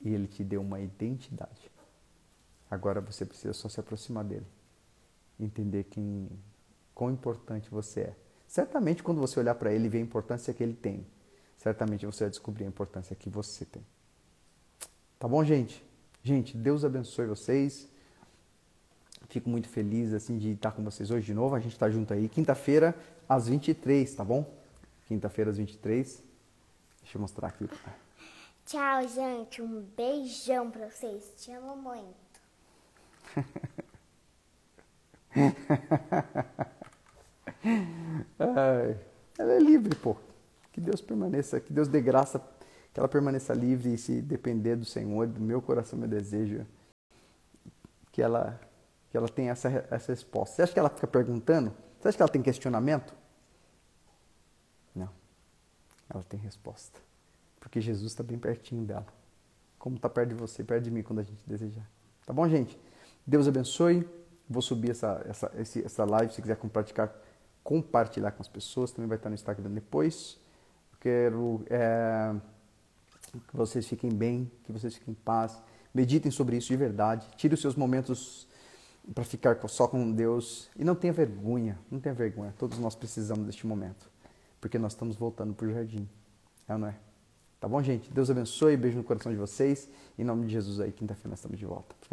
[0.00, 1.70] e ele te deu uma identidade.
[2.70, 4.46] Agora você precisa só se aproximar dele,
[5.38, 6.28] entender quem,
[6.94, 8.16] quão importante você é,
[8.46, 11.06] certamente quando você olhar para ele e ver a importância que ele tem,
[11.56, 13.84] certamente você vai descobrir a importância que você tem.
[15.18, 15.84] Tá bom, gente?
[16.26, 17.86] Gente, Deus abençoe vocês.
[19.28, 21.54] Fico muito feliz assim de estar com vocês hoje de novo.
[21.54, 22.96] A gente está junto aí quinta-feira
[23.28, 24.50] às 23, tá bom?
[25.06, 26.22] Quinta-feira às 23.
[27.02, 27.68] Deixa eu mostrar aqui.
[28.64, 29.60] Tchau, gente.
[29.60, 31.30] Um beijão pra vocês.
[31.36, 32.40] Te amo muito.
[38.38, 38.98] Ai,
[39.38, 40.16] ela é livre, pô.
[40.72, 42.38] Que Deus permaneça, que Deus dê graça,
[42.94, 46.64] que ela permaneça livre e se depender do Senhor, do meu coração, meu desejo,
[48.12, 48.60] que ela,
[49.10, 50.54] que ela tenha essa, essa resposta.
[50.54, 51.74] Você acha que ela fica perguntando?
[51.98, 53.12] Você acha que ela tem questionamento?
[54.94, 55.10] Não.
[56.08, 57.00] Ela tem resposta.
[57.58, 59.06] Porque Jesus está bem pertinho dela.
[59.76, 61.90] Como está perto de você, perto de mim quando a gente desejar.
[62.24, 62.78] Tá bom, gente?
[63.26, 64.08] Deus abençoe.
[64.48, 65.50] Vou subir essa, essa,
[65.84, 67.12] essa live se quiser compartilhar,
[67.64, 68.92] compartilhar com as pessoas.
[68.92, 70.38] Também vai estar no Instagram depois.
[71.00, 72.34] Quero é,
[73.40, 75.60] que vocês fiquem bem, que vocês fiquem em paz.
[75.92, 77.28] Meditem sobre isso de verdade.
[77.36, 78.48] Tire os seus momentos
[79.14, 80.68] para ficar só com Deus.
[80.76, 82.54] E não tenha vergonha, não tenha vergonha.
[82.58, 84.10] Todos nós precisamos deste momento.
[84.60, 86.08] Porque nós estamos voltando para o jardim.
[86.66, 86.96] É ou não é?
[87.60, 88.10] Tá bom, gente?
[88.12, 88.76] Deus abençoe.
[88.76, 89.88] Beijo no coração de vocês.
[90.18, 91.94] Em nome de Jesus aí, quinta-feira nós estamos de volta.
[92.00, 92.12] Fica